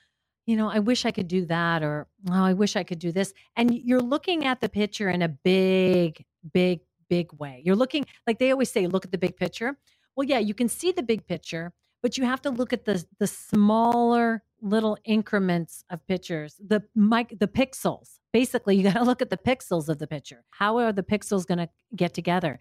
you 0.47 0.57
know, 0.57 0.69
I 0.69 0.79
wish 0.79 1.05
I 1.05 1.11
could 1.11 1.29
do 1.29 1.45
that," 1.47 1.83
or 1.83 2.09
"Oh, 2.29 2.45
I 2.45 2.53
wish 2.53 2.77
I 2.77 2.85
could 2.85 2.99
do 2.99 3.12
this," 3.12 3.33
and 3.57 3.75
you're 3.75 4.01
looking 4.01 4.45
at 4.45 4.61
the 4.61 4.69
picture 4.69 5.09
in 5.09 5.23
a 5.23 5.29
big, 5.29 6.25
big, 6.53 6.81
big 7.09 7.33
way. 7.35 7.62
You're 7.64 7.77
looking 7.77 8.07
like 8.27 8.38
they 8.38 8.51
always 8.51 8.71
say, 8.71 8.87
"Look 8.87 9.05
at 9.05 9.12
the 9.12 9.19
big 9.19 9.37
picture." 9.37 9.77
Well, 10.20 10.28
yeah, 10.28 10.38
you 10.38 10.52
can 10.52 10.68
see 10.68 10.92
the 10.92 11.02
big 11.02 11.26
picture, 11.26 11.72
but 12.02 12.18
you 12.18 12.26
have 12.26 12.42
to 12.42 12.50
look 12.50 12.74
at 12.74 12.85
the 12.85 13.02
the 13.18 13.26
smaller 13.26 14.42
little 14.61 14.98
increments 15.02 15.83
of 15.88 16.06
pictures, 16.06 16.61
the 16.62 16.83
mic, 16.94 17.38
the 17.40 17.48
pixels. 17.48 18.18
Basically, 18.30 18.76
you 18.76 18.83
got 18.90 18.98
to 18.98 19.02
look 19.02 19.22
at 19.22 19.30
the 19.30 19.38
pixels 19.38 19.88
of 19.88 19.98
the 19.98 20.06
picture. 20.06 20.44
How 20.50 20.76
are 20.76 20.92
the 20.92 21.02
pixels 21.02 21.46
going 21.46 21.56
to 21.56 21.70
get 21.96 22.12
together, 22.12 22.59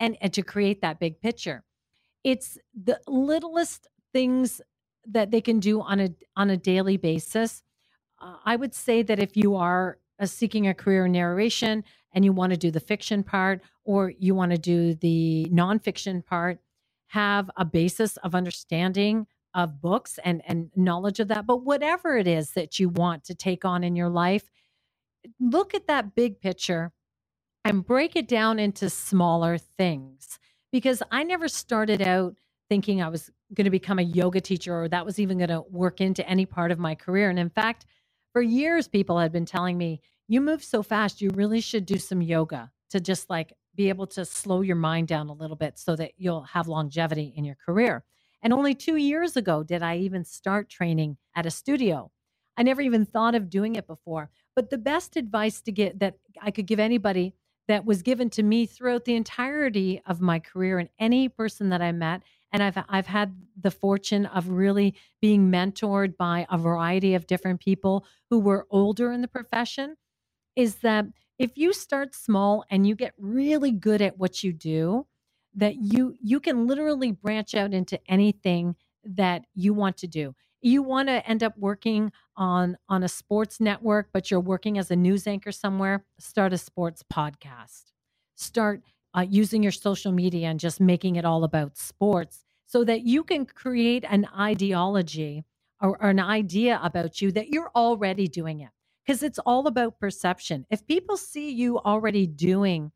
and, 0.00 0.16
and 0.22 0.32
to 0.32 0.42
create 0.42 0.80
that 0.80 1.00
big 1.00 1.20
picture? 1.20 1.64
It's 2.24 2.56
the 2.72 2.98
littlest 3.06 3.88
things 4.14 4.62
that 5.06 5.30
they 5.30 5.42
can 5.42 5.60
do 5.60 5.82
on 5.82 6.00
a 6.00 6.08
on 6.34 6.48
a 6.48 6.56
daily 6.56 6.96
basis. 6.96 7.62
Uh, 8.22 8.36
I 8.46 8.56
would 8.56 8.74
say 8.74 9.02
that 9.02 9.18
if 9.18 9.36
you 9.36 9.56
are 9.56 9.98
uh, 10.18 10.24
seeking 10.24 10.66
a 10.66 10.72
career 10.72 11.04
in 11.04 11.12
narration 11.12 11.84
and 12.14 12.24
you 12.24 12.32
want 12.32 12.52
to 12.54 12.56
do 12.56 12.70
the 12.70 12.80
fiction 12.80 13.22
part 13.22 13.60
or 13.84 14.10
you 14.18 14.34
want 14.34 14.52
to 14.52 14.58
do 14.58 14.94
the 14.94 15.46
nonfiction 15.52 16.24
part, 16.24 16.58
have 17.12 17.50
a 17.56 17.64
basis 17.64 18.16
of 18.18 18.34
understanding 18.34 19.26
of 19.54 19.80
books 19.80 20.18
and 20.24 20.42
and 20.46 20.70
knowledge 20.76 21.20
of 21.20 21.28
that 21.28 21.46
but 21.46 21.58
whatever 21.64 22.16
it 22.16 22.26
is 22.26 22.52
that 22.52 22.78
you 22.78 22.88
want 22.88 23.24
to 23.24 23.34
take 23.34 23.64
on 23.64 23.84
in 23.84 23.96
your 23.96 24.08
life 24.08 24.50
look 25.40 25.74
at 25.74 25.86
that 25.86 26.14
big 26.14 26.40
picture 26.40 26.92
and 27.64 27.84
break 27.86 28.16
it 28.16 28.28
down 28.28 28.58
into 28.58 28.90
smaller 28.90 29.58
things 29.58 30.38
because 30.72 31.02
I 31.10 31.22
never 31.22 31.48
started 31.48 32.02
out 32.02 32.36
thinking 32.68 33.02
I 33.02 33.08
was 33.08 33.30
going 33.54 33.66
to 33.66 33.70
become 33.70 33.98
a 33.98 34.02
yoga 34.02 34.40
teacher 34.40 34.82
or 34.82 34.88
that 34.88 35.04
was 35.04 35.18
even 35.18 35.38
going 35.38 35.50
to 35.50 35.62
work 35.70 36.00
into 36.00 36.26
any 36.28 36.46
part 36.46 36.70
of 36.70 36.78
my 36.78 36.94
career. 36.94 37.28
And 37.28 37.38
in 37.38 37.50
fact, 37.50 37.84
for 38.32 38.40
years, 38.40 38.88
people 38.88 39.18
had 39.18 39.30
been 39.30 39.44
telling 39.44 39.76
me, 39.76 40.00
you 40.26 40.40
move 40.40 40.64
so 40.64 40.82
fast, 40.82 41.20
you 41.20 41.30
really 41.34 41.60
should 41.60 41.84
do 41.84 41.98
some 41.98 42.22
yoga 42.22 42.70
to 42.90 43.00
just 43.00 43.28
like 43.28 43.52
be 43.74 43.88
able 43.88 44.06
to 44.06 44.24
slow 44.24 44.60
your 44.60 44.76
mind 44.76 45.08
down 45.08 45.28
a 45.28 45.34
little 45.34 45.56
bit 45.56 45.78
so 45.78 45.96
that 45.96 46.12
you'll 46.16 46.42
have 46.42 46.68
longevity 46.68 47.32
in 47.36 47.44
your 47.44 47.56
career. 47.64 48.04
And 48.42 48.52
only 48.52 48.74
two 48.74 48.96
years 48.96 49.36
ago 49.36 49.62
did 49.62 49.82
I 49.82 49.98
even 49.98 50.24
start 50.24 50.68
training 50.68 51.16
at 51.34 51.46
a 51.46 51.50
studio. 51.50 52.10
I 52.56 52.62
never 52.62 52.82
even 52.82 53.06
thought 53.06 53.34
of 53.34 53.48
doing 53.48 53.76
it 53.76 53.86
before. 53.86 54.30
But 54.54 54.70
the 54.70 54.78
best 54.78 55.16
advice 55.16 55.60
to 55.62 55.72
get 55.72 56.00
that 56.00 56.16
I 56.40 56.50
could 56.50 56.66
give 56.66 56.80
anybody 56.80 57.34
that 57.68 57.84
was 57.84 58.02
given 58.02 58.28
to 58.30 58.42
me 58.42 58.66
throughout 58.66 59.04
the 59.04 59.14
entirety 59.14 60.02
of 60.06 60.20
my 60.20 60.38
career 60.38 60.78
and 60.78 60.88
any 60.98 61.28
person 61.28 61.70
that 61.70 61.80
I 61.80 61.92
met 61.92 62.22
and 62.52 62.62
I've 62.62 62.76
I've 62.88 63.06
had 63.06 63.34
the 63.60 63.70
fortune 63.70 64.26
of 64.26 64.48
really 64.48 64.94
being 65.20 65.50
mentored 65.50 66.16
by 66.16 66.46
a 66.50 66.58
variety 66.58 67.14
of 67.14 67.26
different 67.26 67.60
people 67.60 68.04
who 68.30 68.38
were 68.38 68.66
older 68.70 69.10
in 69.12 69.22
the 69.22 69.28
profession 69.28 69.96
is 70.54 70.76
that 70.76 71.06
if 71.38 71.56
you 71.56 71.72
start 71.72 72.14
small 72.14 72.64
and 72.70 72.86
you 72.86 72.94
get 72.94 73.14
really 73.18 73.72
good 73.72 74.02
at 74.02 74.18
what 74.18 74.42
you 74.42 74.52
do 74.52 75.06
that 75.54 75.76
you 75.76 76.14
you 76.22 76.40
can 76.40 76.66
literally 76.66 77.12
branch 77.12 77.54
out 77.54 77.74
into 77.74 77.98
anything 78.08 78.74
that 79.04 79.44
you 79.54 79.74
want 79.74 79.96
to 79.96 80.06
do 80.06 80.34
you 80.60 80.82
want 80.82 81.08
to 81.08 81.26
end 81.28 81.42
up 81.42 81.56
working 81.58 82.12
on 82.36 82.76
on 82.88 83.02
a 83.02 83.08
sports 83.08 83.60
network 83.60 84.08
but 84.12 84.30
you're 84.30 84.40
working 84.40 84.78
as 84.78 84.90
a 84.90 84.96
news 84.96 85.26
anchor 85.26 85.52
somewhere 85.52 86.04
start 86.18 86.52
a 86.52 86.58
sports 86.58 87.02
podcast 87.12 87.92
start 88.34 88.82
uh, 89.14 89.26
using 89.28 89.62
your 89.62 89.72
social 89.72 90.12
media 90.12 90.48
and 90.48 90.60
just 90.60 90.80
making 90.80 91.16
it 91.16 91.24
all 91.24 91.44
about 91.44 91.76
sports 91.76 92.44
so 92.66 92.84
that 92.84 93.02
you 93.02 93.22
can 93.22 93.44
create 93.44 94.04
an 94.08 94.26
ideology 94.38 95.44
or, 95.80 96.02
or 96.02 96.10
an 96.10 96.20
idea 96.20 96.80
about 96.82 97.20
you 97.20 97.30
that 97.32 97.48
you're 97.48 97.70
already 97.76 98.26
doing 98.28 98.60
it. 98.60 98.70
Because 99.04 99.22
it's 99.22 99.38
all 99.40 99.66
about 99.66 99.98
perception. 99.98 100.66
If 100.70 100.86
people 100.86 101.16
see 101.16 101.50
you 101.50 101.78
already 101.78 102.26
doing 102.26 102.92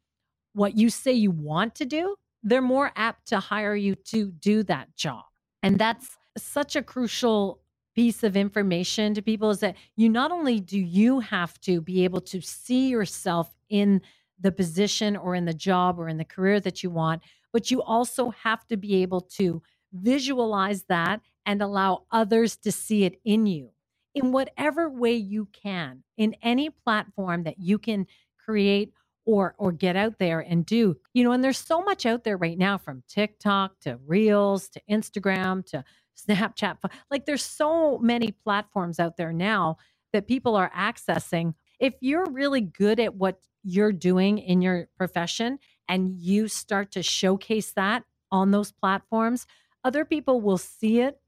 what 0.53 0.77
you 0.77 0.88
say 0.88 1.12
you 1.12 1.31
want 1.31 1.75
to 1.77 1.85
do, 1.85 2.16
they're 2.42 2.62
more 2.62 2.92
apt 2.95 3.29
to 3.29 3.40
hire 3.40 3.75
you 3.75 3.95
to 3.97 4.31
do 4.31 4.62
that 4.64 4.95
job. 4.97 5.25
And 5.62 5.79
that's 5.79 6.16
such 6.38 6.77
a 6.77 6.83
crucial 6.83 7.61
piece 7.95 8.23
of 8.23 8.37
information 8.37 9.14
to 9.14 9.23
people 9.23 9.51
is 9.51 9.61
that 9.61 9.75
you 9.97 10.09
not 10.09 10.31
only 10.31 10.61
do 10.61 10.79
you 10.79 11.21
have 11.21 11.59
to 11.62 11.81
be 11.81 12.05
able 12.05 12.21
to 12.21 12.40
see 12.40 12.88
yourself 12.88 13.55
in 13.69 14.01
the 14.38 14.53
position 14.53 15.16
or 15.16 15.35
in 15.35 15.47
the 15.47 15.55
job 15.55 15.99
or 15.99 16.09
in 16.09 16.19
the 16.19 16.25
career 16.25 16.61
that 16.61 16.83
you 16.83 16.90
want, 16.90 17.23
but 17.53 17.71
you 17.71 17.83
also 17.83 18.31
have 18.31 18.66
to 18.66 18.77
be 18.77 19.03
able 19.03 19.23
to 19.23 19.62
visualize 19.92 20.85
that 20.85 21.21
and 21.47 21.62
allow 21.62 22.05
others 22.11 22.57
to 22.57 22.71
see 22.71 23.05
it 23.05 23.19
in 23.25 23.47
you 23.47 23.71
in 24.16 24.33
whatever 24.33 24.90
way 24.90 25.14
you 25.14 25.48
can, 25.52 26.02
in 26.16 26.35
any 26.42 26.70
platform 26.70 27.44
that 27.44 27.61
you 27.61 27.79
can 27.79 28.09
create 28.44 28.94
or 29.26 29.55
or 29.59 29.72
get 29.72 29.96
out 29.96 30.18
there 30.18 30.40
and 30.40 30.66
do. 30.66 30.96
You 31.14 31.24
know, 31.24 31.33
and 31.33 31.44
there's 31.44 31.59
so 31.59 31.83
much 31.83 32.07
out 32.07 32.24
there 32.24 32.38
right 32.38 32.59
now 32.59 32.79
from 32.79 33.05
TikTok 33.09 33.81
to 33.83 34.00
Reels 34.07 34.70
to 34.70 34.83
Instagram 34.90 35.66
to 35.66 35.85
Snapchat. 36.18 36.79
Like 37.11 37.26
there's 37.26 37.44
so 37.44 37.98
many 37.98 38.33
platforms 38.33 38.98
out 38.98 39.18
there 39.18 39.35
now 39.35 39.76
that 40.14 40.26
people 40.26 40.57
are 40.57 40.72
accessing. 40.76 41.55
If 41.79 41.94
you're 42.00 42.31
really 42.31 42.62
good 42.62 42.98
at 43.00 43.16
what 43.16 43.40
you're 43.62 43.92
doing 43.92 44.38
in 44.38 44.62
your 44.62 44.88
profession 44.96 45.59
and 45.88 46.09
you 46.18 46.48
start 46.48 46.92
to 46.92 47.02
showcase 47.02 47.72
that 47.72 48.05
on 48.33 48.50
those 48.50 48.72
platforms, 48.72 49.46
other 49.85 50.07
people 50.07 50.40
will 50.40 50.59
see 50.59 51.00
it, 51.00 51.20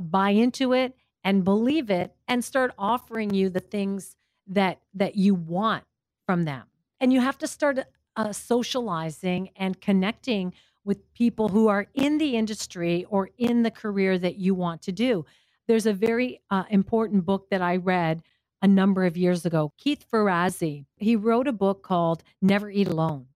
buy 0.00 0.30
into 0.30 0.72
it, 0.72 0.94
and 1.24 1.44
believe 1.44 1.90
it, 1.90 2.14
and 2.28 2.44
start 2.44 2.72
offering 2.78 3.34
you 3.34 3.50
the 3.50 3.60
things 3.60 4.16
that 4.46 4.80
that 4.94 5.16
you 5.16 5.34
want 5.34 5.84
from 6.26 6.44
them. 6.44 6.64
And 7.00 7.12
you 7.12 7.20
have 7.20 7.38
to 7.38 7.46
start 7.46 7.78
uh, 8.16 8.32
socializing 8.32 9.50
and 9.56 9.80
connecting 9.80 10.52
with 10.84 11.12
people 11.14 11.48
who 11.48 11.68
are 11.68 11.86
in 11.94 12.18
the 12.18 12.36
industry 12.36 13.04
or 13.08 13.30
in 13.38 13.62
the 13.62 13.70
career 13.70 14.18
that 14.18 14.36
you 14.36 14.54
want 14.54 14.82
to 14.82 14.92
do. 14.92 15.24
There's 15.68 15.86
a 15.86 15.92
very 15.92 16.40
uh, 16.50 16.64
important 16.70 17.24
book 17.24 17.48
that 17.50 17.62
I 17.62 17.76
read 17.76 18.22
a 18.62 18.68
number 18.68 19.04
of 19.04 19.16
years 19.16 19.46
ago. 19.46 19.72
Keith 19.78 20.04
Ferrazzi, 20.10 20.84
he 20.96 21.16
wrote 21.16 21.48
a 21.48 21.52
book 21.52 21.82
called 21.82 22.22
Never 22.42 22.70
Eat 22.70 22.88
Alone. 22.88 23.26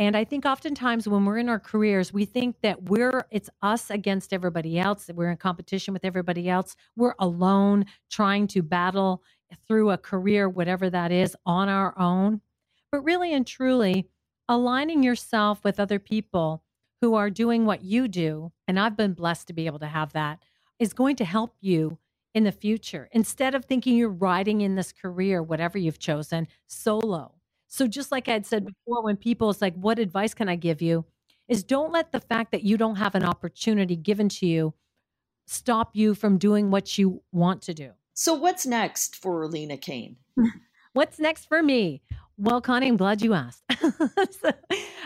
And 0.00 0.16
I 0.16 0.24
think 0.24 0.46
oftentimes 0.46 1.06
when 1.06 1.26
we're 1.26 1.36
in 1.36 1.50
our 1.50 1.58
careers, 1.60 2.10
we 2.10 2.24
think 2.24 2.62
that 2.62 2.84
we're 2.84 3.26
it's 3.30 3.50
us 3.60 3.90
against 3.90 4.32
everybody 4.32 4.78
else, 4.78 5.04
that 5.04 5.14
we're 5.14 5.30
in 5.30 5.36
competition 5.36 5.92
with 5.92 6.06
everybody 6.06 6.48
else. 6.48 6.74
We're 6.96 7.14
alone 7.18 7.84
trying 8.10 8.46
to 8.48 8.62
battle 8.62 9.22
through 9.68 9.90
a 9.90 9.98
career, 9.98 10.48
whatever 10.48 10.88
that 10.88 11.12
is, 11.12 11.36
on 11.44 11.68
our 11.68 11.92
own. 11.98 12.40
But 12.90 13.04
really 13.04 13.34
and 13.34 13.46
truly, 13.46 14.08
aligning 14.48 15.02
yourself 15.02 15.62
with 15.64 15.78
other 15.78 15.98
people 15.98 16.64
who 17.02 17.14
are 17.14 17.28
doing 17.28 17.66
what 17.66 17.84
you 17.84 18.08
do, 18.08 18.52
and 18.66 18.80
I've 18.80 18.96
been 18.96 19.12
blessed 19.12 19.48
to 19.48 19.52
be 19.52 19.66
able 19.66 19.80
to 19.80 19.86
have 19.86 20.14
that, 20.14 20.38
is 20.78 20.94
going 20.94 21.16
to 21.16 21.26
help 21.26 21.56
you 21.60 21.98
in 22.32 22.44
the 22.44 22.52
future. 22.52 23.10
Instead 23.12 23.54
of 23.54 23.66
thinking 23.66 23.98
you're 23.98 24.08
riding 24.08 24.62
in 24.62 24.76
this 24.76 24.92
career, 24.92 25.42
whatever 25.42 25.76
you've 25.76 25.98
chosen, 25.98 26.48
solo. 26.66 27.39
So 27.70 27.86
just 27.86 28.10
like 28.10 28.28
I 28.28 28.32
had 28.32 28.46
said 28.46 28.66
before, 28.66 29.02
when 29.02 29.16
people 29.16 29.48
is 29.48 29.62
like, 29.62 29.74
what 29.76 30.00
advice 30.00 30.34
can 30.34 30.48
I 30.48 30.56
give 30.56 30.82
you? 30.82 31.04
Is 31.46 31.62
don't 31.62 31.92
let 31.92 32.10
the 32.10 32.20
fact 32.20 32.50
that 32.50 32.64
you 32.64 32.76
don't 32.76 32.96
have 32.96 33.14
an 33.14 33.24
opportunity 33.24 33.94
given 33.94 34.28
to 34.28 34.46
you 34.46 34.74
stop 35.46 35.90
you 35.94 36.14
from 36.14 36.36
doing 36.36 36.70
what 36.70 36.98
you 36.98 37.22
want 37.32 37.62
to 37.62 37.74
do. 37.74 37.90
So 38.14 38.34
what's 38.34 38.66
next 38.66 39.16
for 39.16 39.48
Orlena 39.48 39.80
Kane? 39.80 40.16
what's 40.92 41.18
next 41.18 41.46
for 41.46 41.62
me? 41.62 42.02
Well, 42.36 42.60
Connie, 42.60 42.88
I'm 42.88 42.96
glad 42.96 43.22
you 43.22 43.34
asked. 43.34 43.62
so, 43.80 44.50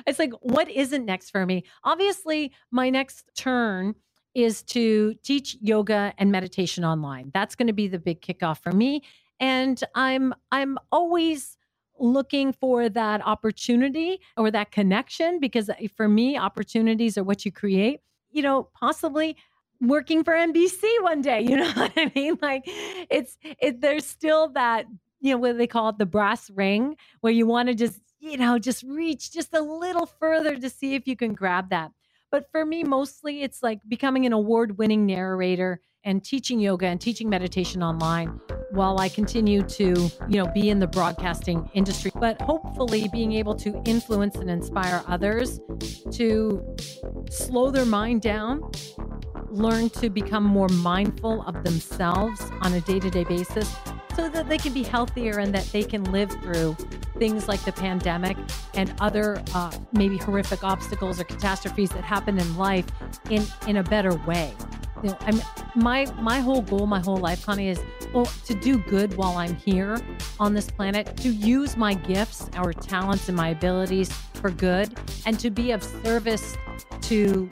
it's 0.07 0.19
like, 0.19 0.33
what 0.41 0.71
isn't 0.71 1.05
next 1.05 1.31
for 1.31 1.45
me? 1.45 1.65
Obviously, 1.83 2.53
my 2.71 2.91
next 2.91 3.31
turn 3.37 3.95
is 4.35 4.63
to 4.63 5.15
teach 5.23 5.57
yoga 5.61 6.15
and 6.19 6.33
meditation 6.33 6.85
online. 6.85 7.31
That's 7.35 7.55
going 7.55 7.67
to 7.67 7.73
be 7.73 7.89
the 7.89 7.99
big 7.99 8.21
kickoff 8.23 8.59
for 8.59 8.73
me. 8.73 9.03
And 9.41 9.83
I'm 9.95 10.35
I'm 10.53 10.79
always 10.93 11.57
looking 11.99 12.53
for 12.53 12.89
that 12.89 13.25
opportunity 13.27 14.21
or 14.37 14.51
that 14.51 14.71
connection 14.71 15.41
because 15.41 15.69
uh, 15.69 15.75
for 15.97 16.09
me 16.09 16.37
opportunities 16.37 17.17
are 17.17 17.25
what 17.25 17.45
you 17.45 17.53
create. 17.53 18.01
You 18.31 18.43
know, 18.43 18.69
possibly 18.75 19.37
working 19.81 20.25
for 20.25 20.35
NBC 20.35 20.83
one 21.01 21.21
day, 21.21 21.41
you 21.43 21.57
know 21.57 21.71
what 21.75 21.93
I 21.97 22.11
mean? 22.15 22.39
Like 22.43 22.63
it's 22.67 23.37
it 23.43 23.81
there's 23.81 24.07
still 24.07 24.49
that 24.51 24.87
you 25.21 25.33
know 25.33 25.39
what 25.39 25.59
they 25.59 25.67
call 25.67 25.91
it 25.91 25.99
the 25.99 26.07
brass 26.07 26.51
ring 26.51 26.97
where 27.21 27.33
you 27.33 27.47
want 27.47 27.69
to 27.69 27.75
just 27.75 28.01
you 28.21 28.37
know 28.37 28.59
just 28.59 28.83
reach 28.83 29.33
just 29.33 29.55
a 29.55 29.61
little 29.61 30.07
further 30.07 30.57
to 30.57 30.71
see 30.71 30.95
if 30.95 31.07
you 31.07 31.17
can 31.17 31.33
grab 31.33 31.71
that 31.71 31.93
but 32.35 32.51
for 32.51 32.67
me, 32.67 32.83
mostly 32.83 33.45
it's 33.45 33.63
like 33.63 33.79
becoming 33.87 34.27
an 34.27 34.33
award 34.33 34.77
winning 34.77 35.07
narrator 35.07 35.81
and 36.03 36.25
teaching 36.25 36.59
yoga 36.59 36.87
and 36.87 37.01
teaching 37.01 37.29
meditation 37.29 37.81
online 37.81 38.41
while 38.75 38.99
I 38.99 39.09
continue 39.09 39.63
to, 39.63 40.11
you 40.29 40.43
know, 40.43 40.47
be 40.53 40.71
in 40.71 40.81
the 40.81 40.87
broadcasting 40.87 41.69
industry, 41.75 42.11
but 42.15 42.41
hopefully 42.43 43.09
being 43.13 43.33
able 43.33 43.55
to 43.57 43.81
influence 43.87 44.35
and 44.37 44.51
inspire 44.51 45.03
others 45.07 45.61
to 46.13 46.77
slow 47.31 47.71
their 47.71 47.85
mind 47.85 48.23
down, 48.23 48.71
learn 49.49 49.89
to 49.91 50.11
become 50.11 50.43
more 50.43 50.69
mindful 50.69 51.43
of 51.43 51.63
themselves 51.63 52.51
on 52.63 52.75
a 52.75 52.81
day 52.81 52.99
to 52.99 53.11
day 53.11 53.25
basis 53.25 53.75
so 54.17 54.29
that 54.29 54.49
they 54.49 54.59
can 54.59 54.73
be 54.73 54.83
healthier 54.83 55.39
and 55.39 55.55
that 55.55 55.65
they 55.73 55.83
can 55.83 56.05
live 56.13 56.31
through 56.43 56.77
things 57.19 57.49
like 57.49 57.65
the 57.65 57.73
pandemic 57.73 58.37
and 58.75 58.93
other 59.01 59.43
uh, 59.55 59.71
maybe 59.93 60.17
horrific 60.17 60.65
obstacles 60.65 61.21
or 61.21 61.25
catastrophes 61.25 61.91
that 61.91 62.05
happen 62.05 62.39
in 62.39 62.57
life 62.57 62.87
in 63.31 63.45
in 63.67 63.77
a 63.77 63.83
better 63.83 64.15
way. 64.27 64.53
You 65.05 65.11
know, 65.11 65.19
I'm 65.21 65.43
my 65.75 66.07
my 66.19 66.41
whole 66.41 66.63
goal, 66.63 66.87
my 66.87 66.99
whole 66.99 67.19
life, 67.19 67.45
Connie, 67.45 67.69
is 67.69 67.79
well 68.15 68.25
to 68.25 68.55
do 68.55 68.79
good 68.79 69.15
while 69.19 69.37
I'm 69.37 69.55
here 69.55 69.99
on 70.41 70.55
this 70.55 70.71
planet, 70.71 71.15
to 71.19 71.29
use 71.29 71.77
my 71.77 71.93
gifts, 71.93 72.49
our 72.55 72.73
talents, 72.73 73.29
and 73.29 73.37
my 73.37 73.51
abilities 73.51 74.11
for 74.33 74.49
good, 74.49 74.99
and 75.27 75.39
to 75.41 75.51
be 75.51 75.73
of 75.73 75.83
service 75.83 76.57
to 77.03 77.51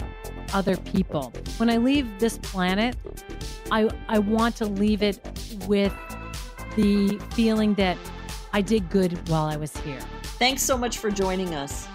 other 0.55 0.79
people. 0.79 1.31
When 1.59 1.69
I 1.69 1.77
leave 1.77 2.19
this 2.19 2.39
planet, 2.39 2.97
I 3.71 3.91
I 4.09 4.19
want 4.19 4.57
to 4.57 4.65
leave 4.65 5.03
it 5.03 5.21
with 5.69 5.93
the 6.75 7.19
feeling 7.35 7.75
that 7.75 7.99
I 8.55 8.63
did 8.63 8.89
good 8.89 9.29
while 9.29 9.45
I 9.45 9.57
was 9.57 9.77
here. 9.77 10.01
Thanks 10.39 10.63
so 10.63 10.79
much 10.79 10.97
for 10.97 11.11
joining 11.11 11.55
us 11.55 11.87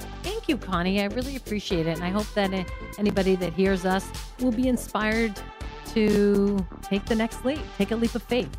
thank 0.47 0.61
you, 0.61 0.65
Connie. 0.65 1.01
I 1.01 1.05
really 1.07 1.35
appreciate 1.35 1.87
it. 1.87 1.97
And 1.97 2.03
I 2.03 2.09
hope 2.09 2.31
that 2.33 2.53
uh, 2.53 2.63
anybody 2.97 3.35
that 3.35 3.53
hears 3.53 3.85
us 3.85 4.09
will 4.39 4.51
be 4.51 4.67
inspired 4.67 5.33
to 5.87 6.65
take 6.81 7.05
the 7.05 7.15
next 7.15 7.43
leap, 7.43 7.59
take 7.77 7.91
a 7.91 7.95
leap 7.95 8.15
of 8.15 8.23
faith. 8.23 8.49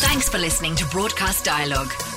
Thanks 0.00 0.28
for 0.28 0.38
listening 0.38 0.74
to 0.76 0.84
Broadcast 0.86 1.44
Dialogue 1.44 1.92